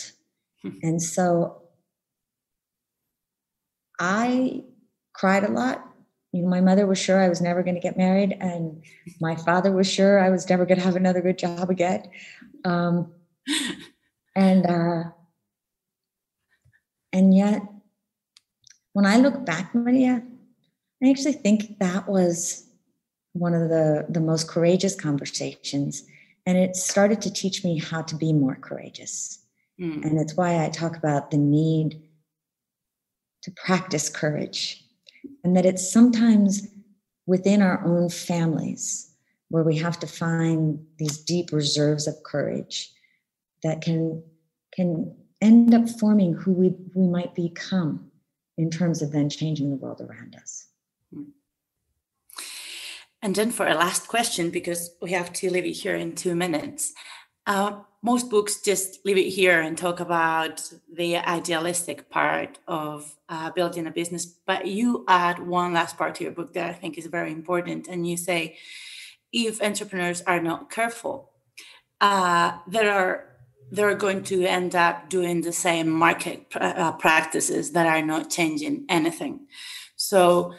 Hmm. 0.62 0.70
And 0.82 1.02
so 1.02 1.62
I 4.00 4.64
cried 5.12 5.44
a 5.44 5.50
lot 5.50 5.91
you 6.32 6.42
know, 6.42 6.48
my 6.48 6.60
mother 6.60 6.86
was 6.86 6.98
sure 6.98 7.20
I 7.20 7.28
was 7.28 7.42
never 7.42 7.62
going 7.62 7.74
to 7.74 7.80
get 7.80 7.98
married, 7.98 8.36
and 8.40 8.82
my 9.20 9.36
father 9.36 9.70
was 9.70 9.90
sure 9.90 10.18
I 10.18 10.30
was 10.30 10.48
never 10.48 10.64
going 10.64 10.78
to 10.78 10.84
have 10.84 10.96
another 10.96 11.20
good 11.20 11.38
job 11.38 11.68
again. 11.68 12.10
Um, 12.64 13.12
and 14.34 14.66
uh, 14.66 15.04
and 17.12 17.36
yet, 17.36 17.62
when 18.94 19.04
I 19.04 19.18
look 19.18 19.44
back, 19.44 19.74
Maria, 19.74 20.22
I 21.02 21.10
actually 21.10 21.34
think 21.34 21.78
that 21.80 22.08
was 22.08 22.66
one 23.34 23.52
of 23.52 23.68
the 23.68 24.06
the 24.08 24.20
most 24.20 24.48
courageous 24.48 24.94
conversations, 24.94 26.02
and 26.46 26.56
it 26.56 26.76
started 26.76 27.20
to 27.22 27.30
teach 27.30 27.62
me 27.62 27.78
how 27.78 28.00
to 28.02 28.16
be 28.16 28.32
more 28.32 28.56
courageous. 28.56 29.38
Mm. 29.78 30.02
And 30.02 30.18
it's 30.18 30.34
why 30.34 30.64
I 30.64 30.70
talk 30.70 30.96
about 30.96 31.30
the 31.30 31.36
need 31.36 32.00
to 33.42 33.50
practice 33.50 34.08
courage 34.08 34.82
and 35.44 35.56
that 35.56 35.66
it's 35.66 35.92
sometimes 35.92 36.68
within 37.26 37.62
our 37.62 37.84
own 37.84 38.08
families 38.08 39.14
where 39.48 39.62
we 39.62 39.76
have 39.76 39.98
to 40.00 40.06
find 40.06 40.84
these 40.98 41.18
deep 41.18 41.52
reserves 41.52 42.06
of 42.06 42.22
courage 42.24 42.92
that 43.62 43.82
can 43.82 44.22
can 44.74 45.14
end 45.42 45.74
up 45.74 45.88
forming 45.88 46.32
who 46.32 46.52
we, 46.52 46.74
we 46.94 47.06
might 47.06 47.34
become 47.34 48.10
in 48.56 48.70
terms 48.70 49.02
of 49.02 49.12
then 49.12 49.28
changing 49.28 49.70
the 49.70 49.76
world 49.76 50.00
around 50.00 50.36
us. 50.36 50.68
And 53.20 53.36
then 53.36 53.50
for 53.50 53.66
a 53.66 53.74
last 53.74 54.08
question, 54.08 54.50
because 54.50 54.96
we 55.00 55.12
have 55.12 55.32
to 55.34 55.50
leave 55.50 55.64
it 55.64 55.72
here 55.72 55.94
in 55.94 56.14
two 56.14 56.34
minutes, 56.34 56.92
uh, 57.46 57.80
most 58.02 58.30
books 58.30 58.60
just 58.60 59.04
leave 59.04 59.16
it 59.16 59.28
here 59.28 59.60
and 59.60 59.78
talk 59.78 60.00
about 60.00 60.72
the 60.92 61.16
idealistic 61.16 62.10
part 62.10 62.58
of 62.66 63.16
uh, 63.28 63.50
building 63.50 63.86
a 63.86 63.90
business, 63.90 64.26
but 64.26 64.66
you 64.66 65.04
add 65.06 65.38
one 65.38 65.72
last 65.72 65.96
part 65.96 66.16
to 66.16 66.24
your 66.24 66.32
book 66.32 66.52
that 66.54 66.68
I 66.68 66.72
think 66.72 66.98
is 66.98 67.06
very 67.06 67.30
important. 67.30 67.86
And 67.86 68.06
you 68.06 68.16
say, 68.16 68.58
if 69.32 69.62
entrepreneurs 69.62 70.20
are 70.22 70.40
not 70.40 70.70
careful, 70.70 71.30
uh, 72.00 72.58
there 72.66 72.92
are 72.92 73.28
they're 73.70 73.94
going 73.94 74.22
to 74.22 74.44
end 74.44 74.74
up 74.74 75.08
doing 75.08 75.40
the 75.40 75.52
same 75.52 75.88
market 75.88 76.44
uh, 76.56 76.92
practices 76.92 77.72
that 77.72 77.86
are 77.86 78.02
not 78.02 78.28
changing 78.28 78.84
anything. 78.90 79.46
So 79.96 80.52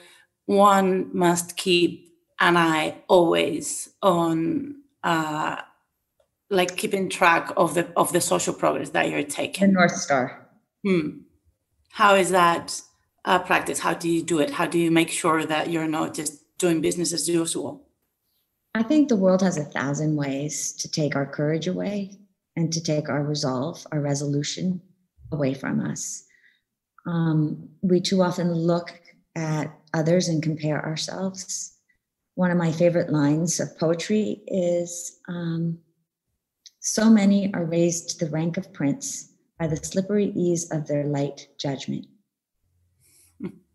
one 0.47 1.15
must 1.15 1.55
keep 1.55 2.11
an 2.39 2.57
eye 2.57 3.03
always 3.07 3.89
on 4.01 4.77
uh, 5.03 5.57
like 6.49 6.77
keeping 6.77 7.09
track 7.09 7.51
of 7.57 7.73
the 7.73 7.91
of 7.95 8.13
the 8.13 8.21
social 8.21 8.53
progress 8.53 8.89
that 8.91 9.09
you're 9.09 9.23
taking. 9.23 9.67
The 9.67 9.73
North 9.73 9.95
Star. 9.95 10.49
Hmm. 10.85 11.21
How 11.91 12.15
is 12.15 12.31
that 12.31 12.81
uh, 13.25 13.39
practice? 13.39 13.79
How 13.79 13.93
do 13.93 14.09
you 14.09 14.23
do 14.23 14.39
it? 14.39 14.51
How 14.51 14.65
do 14.65 14.79
you 14.79 14.91
make 14.91 15.09
sure 15.09 15.45
that 15.45 15.69
you're 15.69 15.87
not 15.87 16.13
just 16.13 16.43
doing 16.57 16.81
business 16.81 17.13
as 17.13 17.29
usual? 17.29 17.87
I 18.75 18.83
think 18.83 19.07
the 19.07 19.15
world 19.15 19.41
has 19.41 19.57
a 19.57 19.63
thousand 19.63 20.15
ways 20.15 20.73
to 20.79 20.89
take 20.89 21.15
our 21.15 21.25
courage 21.25 21.67
away 21.67 22.17
and 22.55 22.73
to 22.73 22.81
take 22.81 23.09
our 23.09 23.23
resolve, 23.23 23.85
our 23.91 24.01
resolution 24.01 24.81
away 25.31 25.53
from 25.53 25.79
us. 25.79 26.23
Um, 27.05 27.69
we 27.81 28.01
too 28.01 28.21
often 28.21 28.53
look 28.53 28.99
at 29.35 29.71
others 29.93 30.27
and 30.27 30.41
compare 30.41 30.83
ourselves. 30.83 31.77
One 32.35 32.51
of 32.51 32.57
my 32.57 32.71
favorite 32.71 33.11
lines 33.11 33.59
of 33.59 33.77
poetry 33.77 34.41
is 34.47 35.19
um, 35.27 35.77
So 36.85 37.09
many 37.09 37.51
are 37.53 37.63
raised 37.63 38.09
to 38.09 38.25
the 38.25 38.31
rank 38.31 38.57
of 38.57 38.73
prince 38.73 39.31
by 39.57 39.67
the 39.67 39.77
slippery 39.77 40.33
ease 40.35 40.69
of 40.69 40.85
their 40.85 41.05
light 41.05 41.47
judgment. 41.57 42.07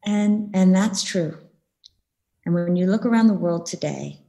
And, 0.05 0.51
and 0.55 0.77
that's 0.77 1.03
true. 1.03 1.39
And 2.45 2.55
when 2.55 2.77
you 2.77 2.87
look 2.87 3.07
around 3.07 3.29
the 3.29 3.33
world 3.33 3.65
today, 3.65 4.21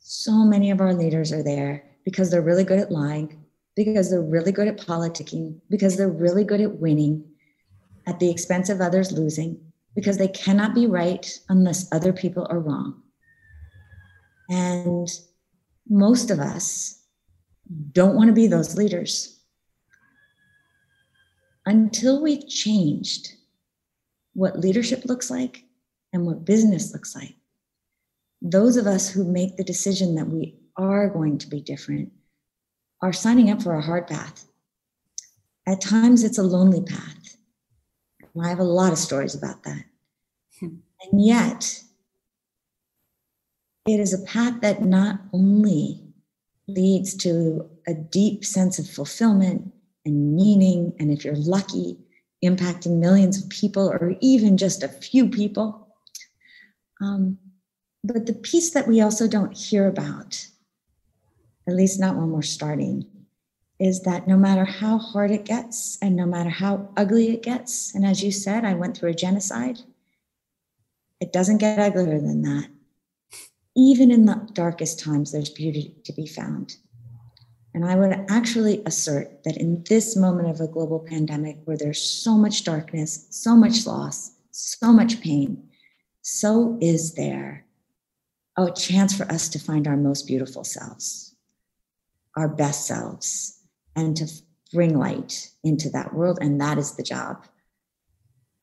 so 0.00 0.32
many 0.32 0.72
of 0.72 0.80
our 0.80 0.92
leaders 0.92 1.32
are 1.32 1.44
there 1.44 1.84
because 2.04 2.32
they're 2.32 2.42
really 2.42 2.64
good 2.64 2.80
at 2.80 2.90
lying, 2.90 3.44
because 3.76 4.10
they're 4.10 4.20
really 4.20 4.50
good 4.50 4.66
at 4.66 4.78
politicking, 4.78 5.60
because 5.70 5.96
they're 5.96 6.08
really 6.08 6.42
good 6.42 6.60
at 6.60 6.80
winning 6.80 7.24
at 8.08 8.18
the 8.18 8.28
expense 8.28 8.70
of 8.70 8.80
others 8.80 9.12
losing, 9.12 9.60
because 9.94 10.18
they 10.18 10.28
cannot 10.28 10.74
be 10.74 10.88
right 10.88 11.38
unless 11.48 11.92
other 11.92 12.12
people 12.12 12.44
are 12.50 12.58
wrong. 12.58 13.00
And 14.50 15.08
most 15.88 16.32
of 16.32 16.40
us 16.40 17.02
don't 17.92 18.14
want 18.14 18.28
to 18.28 18.34
be 18.34 18.46
those 18.46 18.76
leaders. 18.76 19.40
Until 21.66 22.22
we've 22.22 22.46
changed 22.48 23.32
what 24.34 24.58
leadership 24.58 25.04
looks 25.04 25.30
like 25.30 25.64
and 26.12 26.26
what 26.26 26.44
business 26.44 26.92
looks 26.92 27.14
like, 27.14 27.36
those 28.42 28.76
of 28.76 28.86
us 28.86 29.08
who 29.08 29.24
make 29.24 29.56
the 29.56 29.64
decision 29.64 30.14
that 30.16 30.28
we 30.28 30.56
are 30.76 31.08
going 31.08 31.38
to 31.38 31.48
be 31.48 31.60
different 31.60 32.12
are 33.00 33.12
signing 33.12 33.50
up 33.50 33.62
for 33.62 33.74
a 33.74 33.82
hard 33.82 34.06
path. 34.06 34.44
At 35.66 35.80
times, 35.80 36.22
it's 36.24 36.38
a 36.38 36.42
lonely 36.42 36.82
path. 36.82 37.36
And 38.34 38.44
I 38.44 38.48
have 38.50 38.58
a 38.58 38.64
lot 38.64 38.92
of 38.92 38.98
stories 38.98 39.34
about 39.34 39.62
that. 39.62 39.84
Hmm. 40.60 40.76
And 41.02 41.24
yet, 41.24 41.82
it 43.86 44.00
is 44.00 44.12
a 44.12 44.24
path 44.26 44.60
that 44.60 44.82
not 44.82 45.20
only 45.32 46.03
leads 46.66 47.14
to 47.18 47.68
a 47.86 47.94
deep 47.94 48.44
sense 48.44 48.78
of 48.78 48.88
fulfillment 48.88 49.72
and 50.04 50.34
meaning, 50.34 50.92
and 50.98 51.10
if 51.10 51.24
you're 51.24 51.36
lucky, 51.36 51.98
impacting 52.44 52.98
millions 52.98 53.42
of 53.42 53.48
people 53.48 53.88
or 53.88 54.16
even 54.20 54.56
just 54.56 54.82
a 54.82 54.88
few 54.88 55.28
people. 55.28 55.88
Um, 57.00 57.38
but 58.02 58.26
the 58.26 58.34
piece 58.34 58.70
that 58.72 58.86
we 58.86 59.00
also 59.00 59.26
don't 59.26 59.56
hear 59.56 59.86
about 59.88 60.46
at 61.66 61.74
least 61.74 62.00
not 62.00 62.16
when 62.16 62.30
we're 62.30 62.42
starting, 62.42 63.06
is 63.80 64.02
that 64.02 64.28
no 64.28 64.36
matter 64.36 64.64
how 64.64 64.98
hard 64.98 65.30
it 65.30 65.44
gets 65.44 65.98
and 66.00 66.14
no 66.14 66.26
matter 66.26 66.50
how 66.50 66.88
ugly 66.96 67.30
it 67.30 67.42
gets, 67.42 67.94
and 67.94 68.04
as 68.06 68.22
you 68.22 68.30
said, 68.30 68.64
I 68.64 68.74
went 68.74 68.96
through 68.96 69.10
a 69.10 69.14
genocide, 69.14 69.80
it 71.20 71.32
doesn't 71.32 71.58
get 71.58 71.78
uglier 71.78 72.20
than 72.20 72.42
that. 72.42 72.68
Even 73.76 74.10
in 74.10 74.26
the 74.26 74.48
darkest 74.52 75.00
times, 75.00 75.32
there's 75.32 75.50
beauty 75.50 75.96
to 76.04 76.12
be 76.12 76.26
found. 76.26 76.76
And 77.74 77.84
I 77.84 77.96
would 77.96 78.24
actually 78.28 78.82
assert 78.86 79.42
that 79.44 79.56
in 79.56 79.82
this 79.88 80.16
moment 80.16 80.48
of 80.48 80.60
a 80.60 80.68
global 80.68 81.00
pandemic 81.00 81.58
where 81.64 81.76
there's 81.76 82.00
so 82.00 82.36
much 82.36 82.62
darkness, 82.62 83.26
so 83.30 83.56
much 83.56 83.84
loss, 83.86 84.30
so 84.52 84.92
much 84.92 85.20
pain, 85.20 85.68
so 86.22 86.78
is 86.80 87.14
there 87.14 87.66
a 88.56 88.70
chance 88.70 89.16
for 89.16 89.24
us 89.24 89.48
to 89.48 89.58
find 89.58 89.88
our 89.88 89.96
most 89.96 90.28
beautiful 90.28 90.62
selves 90.62 91.34
our 92.36 92.48
best 92.48 92.86
selves 92.86 93.60
and 93.96 94.16
to 94.16 94.28
bring 94.72 94.98
light 94.98 95.50
into 95.62 95.88
that 95.90 96.14
world. 96.14 96.38
And 96.40 96.60
that 96.60 96.78
is 96.78 96.96
the 96.96 97.02
job 97.02 97.44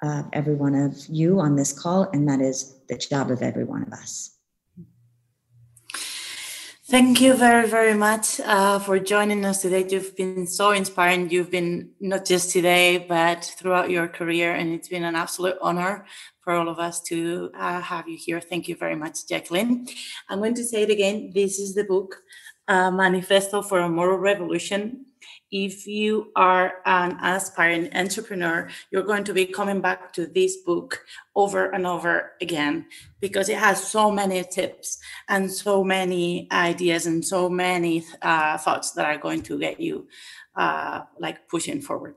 of 0.03 0.25
every 0.33 0.55
one 0.55 0.75
of 0.75 1.05
you 1.07 1.39
on 1.39 1.55
this 1.55 1.71
call, 1.71 2.09
and 2.11 2.27
that 2.27 2.41
is 2.41 2.75
the 2.89 2.97
job 2.97 3.31
of 3.31 3.41
every 3.41 3.63
one 3.63 3.83
of 3.83 3.93
us. 3.93 4.35
Thank 6.91 7.21
you 7.21 7.35
very, 7.35 7.69
very 7.69 7.93
much 7.93 8.41
uh, 8.41 8.77
for 8.77 8.99
joining 8.99 9.45
us 9.45 9.61
today. 9.61 9.87
You've 9.87 10.13
been 10.17 10.45
so 10.45 10.71
inspiring. 10.71 11.29
You've 11.29 11.49
been 11.49 11.91
not 12.01 12.25
just 12.25 12.51
today, 12.51 12.97
but 12.97 13.45
throughout 13.57 13.89
your 13.89 14.09
career, 14.09 14.55
and 14.55 14.73
it's 14.73 14.89
been 14.89 15.05
an 15.05 15.15
absolute 15.15 15.55
honor 15.61 16.05
for 16.41 16.51
all 16.51 16.67
of 16.67 16.79
us 16.79 17.01
to 17.03 17.49
uh, 17.57 17.79
have 17.79 18.09
you 18.09 18.17
here. 18.19 18.41
Thank 18.41 18.67
you 18.67 18.75
very 18.75 18.97
much, 18.97 19.25
Jacqueline. 19.25 19.87
I'm 20.27 20.39
going 20.39 20.55
to 20.55 20.65
say 20.65 20.83
it 20.83 20.89
again. 20.89 21.31
This 21.33 21.59
is 21.59 21.75
the 21.75 21.85
book 21.85 22.17
uh, 22.67 22.91
Manifesto 22.91 23.61
for 23.61 23.79
a 23.79 23.87
Moral 23.87 24.17
Revolution. 24.17 25.05
If 25.51 25.85
you 25.85 26.31
are 26.35 26.75
an 26.85 27.17
aspiring 27.21 27.93
entrepreneur, 27.93 28.69
you're 28.89 29.03
going 29.03 29.25
to 29.25 29.33
be 29.33 29.45
coming 29.45 29.81
back 29.81 30.13
to 30.13 30.25
this 30.25 30.57
book 30.57 31.05
over 31.35 31.69
and 31.71 31.85
over 31.85 32.31
again 32.39 32.85
because 33.19 33.49
it 33.49 33.57
has 33.57 33.83
so 33.83 34.09
many 34.09 34.43
tips 34.43 34.99
and 35.27 35.51
so 35.51 35.83
many 35.83 36.47
ideas 36.51 37.05
and 37.05 37.23
so 37.23 37.49
many 37.49 38.05
uh, 38.21 38.57
thoughts 38.57 38.91
that 38.91 39.05
are 39.05 39.17
going 39.17 39.41
to 39.43 39.59
get 39.59 39.79
you 39.79 40.07
uh, 40.55 41.01
like 41.19 41.47
pushing 41.49 41.81
forward. 41.81 42.15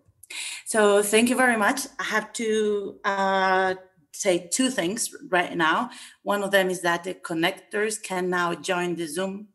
So 0.64 1.03
thank 1.03 1.29
you 1.29 1.37
very 1.37 1.57
much. 1.57 1.87
I 1.99 2.05
have 2.05 2.33
to 2.35 2.99
uh, 3.05 3.75
say 4.12 4.49
two 4.51 4.70
things 4.70 5.14
right 5.29 5.57
now. 5.57 5.90
One 6.23 6.42
of 6.42 6.51
them 6.51 6.70
is 6.70 6.83
that 6.83 7.05
the 7.05 7.14
connectors 7.14 8.03
can 8.03 8.31
now 8.31 8.55
join 8.55 8.97
the 8.97 9.07
Zoom 9.07 9.49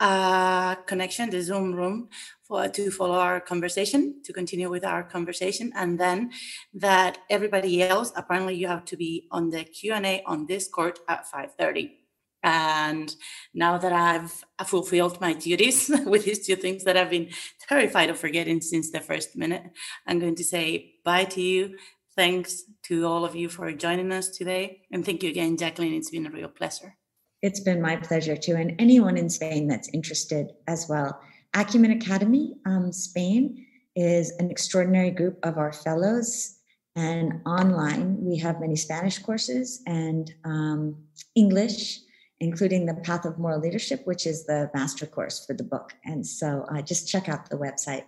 uh, 0.00 0.76
connection, 0.86 1.30
the 1.30 1.42
Zoom 1.42 1.74
room, 1.74 2.08
for 2.42 2.68
to 2.68 2.90
follow 2.90 3.18
our 3.18 3.40
conversation, 3.40 4.22
to 4.24 4.32
continue 4.32 4.70
with 4.70 4.84
our 4.84 5.02
conversation, 5.02 5.72
and 5.74 5.98
then 5.98 6.30
that 6.74 7.18
everybody 7.30 7.82
else, 7.82 8.12
apparently, 8.16 8.54
you 8.54 8.68
have 8.68 8.84
to 8.86 8.96
be 8.96 9.26
on 9.30 9.50
the 9.50 9.64
Q 9.64 9.94
and 9.94 10.06
A 10.06 10.22
on 10.26 10.46
Discord 10.46 10.98
at 11.08 11.26
five 11.28 11.54
thirty. 11.54 11.98
And 12.42 13.14
now 13.52 13.78
that 13.78 13.92
I've 13.92 14.44
fulfilled 14.66 15.20
my 15.20 15.32
duties 15.32 15.90
with 16.06 16.24
these 16.24 16.46
two 16.46 16.56
things 16.56 16.84
that 16.84 16.96
I've 16.96 17.10
been 17.10 17.30
terrified 17.68 18.10
of 18.10 18.18
forgetting 18.18 18.60
since 18.60 18.90
the 18.90 19.00
first 19.00 19.36
minute, 19.36 19.64
I'm 20.06 20.20
going 20.20 20.36
to 20.36 20.44
say 20.44 20.94
bye 21.04 21.24
to 21.24 21.42
you. 21.42 21.76
Thanks 22.16 22.62
to 22.84 23.06
all 23.06 23.24
of 23.24 23.36
you 23.36 23.48
for 23.48 23.72
joining 23.72 24.12
us 24.12 24.28
today. 24.30 24.82
And 24.90 25.04
thank 25.04 25.22
you 25.22 25.30
again, 25.30 25.56
Jacqueline. 25.56 25.94
It's 25.94 26.10
been 26.10 26.26
a 26.26 26.30
real 26.30 26.48
pleasure. 26.48 26.97
It's 27.40 27.60
been 27.60 27.80
my 27.80 27.96
pleasure 27.96 28.36
too, 28.36 28.56
and 28.56 28.74
anyone 28.80 29.16
in 29.16 29.30
Spain 29.30 29.68
that's 29.68 29.88
interested 29.90 30.52
as 30.66 30.88
well. 30.88 31.20
Acumen 31.54 31.92
Academy 31.92 32.54
um, 32.66 32.92
Spain 32.92 33.64
is 33.94 34.32
an 34.38 34.50
extraordinary 34.50 35.10
group 35.10 35.38
of 35.44 35.56
our 35.56 35.72
fellows, 35.72 36.58
and 36.96 37.40
online 37.46 38.16
we 38.24 38.38
have 38.38 38.60
many 38.60 38.74
Spanish 38.74 39.18
courses 39.18 39.82
and 39.86 40.34
um, 40.44 40.96
English, 41.36 42.00
including 42.40 42.86
the 42.86 42.94
Path 42.94 43.24
of 43.24 43.38
Moral 43.38 43.60
Leadership, 43.60 44.04
which 44.04 44.26
is 44.26 44.46
the 44.46 44.68
master 44.74 45.06
course 45.06 45.46
for 45.46 45.54
the 45.54 45.62
book. 45.62 45.94
And 46.04 46.26
so 46.26 46.66
uh, 46.72 46.82
just 46.82 47.08
check 47.08 47.28
out 47.28 47.50
the 47.50 47.56
website. 47.56 48.04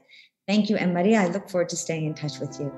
Thank 0.50 0.68
you, 0.68 0.78
and 0.78 0.92
Maria, 0.92 1.22
I 1.22 1.28
look 1.28 1.48
forward 1.48 1.68
to 1.68 1.76
staying 1.76 2.06
in 2.06 2.14
touch 2.14 2.40
with 2.40 2.58
you. 2.58 2.72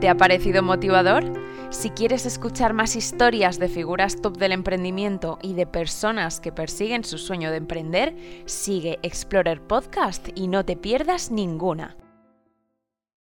¿Te 0.00 0.08
ha 0.08 0.16
parecido 0.16 0.62
motivador? 0.62 1.30
Si 1.68 1.90
quieres 1.90 2.24
escuchar 2.24 2.72
más 2.72 2.96
historias 2.96 3.58
de 3.58 3.68
figuras 3.68 4.16
top 4.22 4.38
del 4.38 4.52
emprendimiento 4.52 5.38
y 5.42 5.52
de 5.52 5.66
personas 5.66 6.40
que 6.40 6.52
persiguen 6.52 7.04
su 7.04 7.18
sueño 7.18 7.50
de 7.50 7.58
emprender, 7.58 8.16
sigue 8.46 8.98
Explorer 9.02 9.60
Podcast 9.60 10.26
y 10.34 10.48
no 10.48 10.64
te 10.64 10.74
pierdas 10.74 11.30
ninguna. 11.30 11.98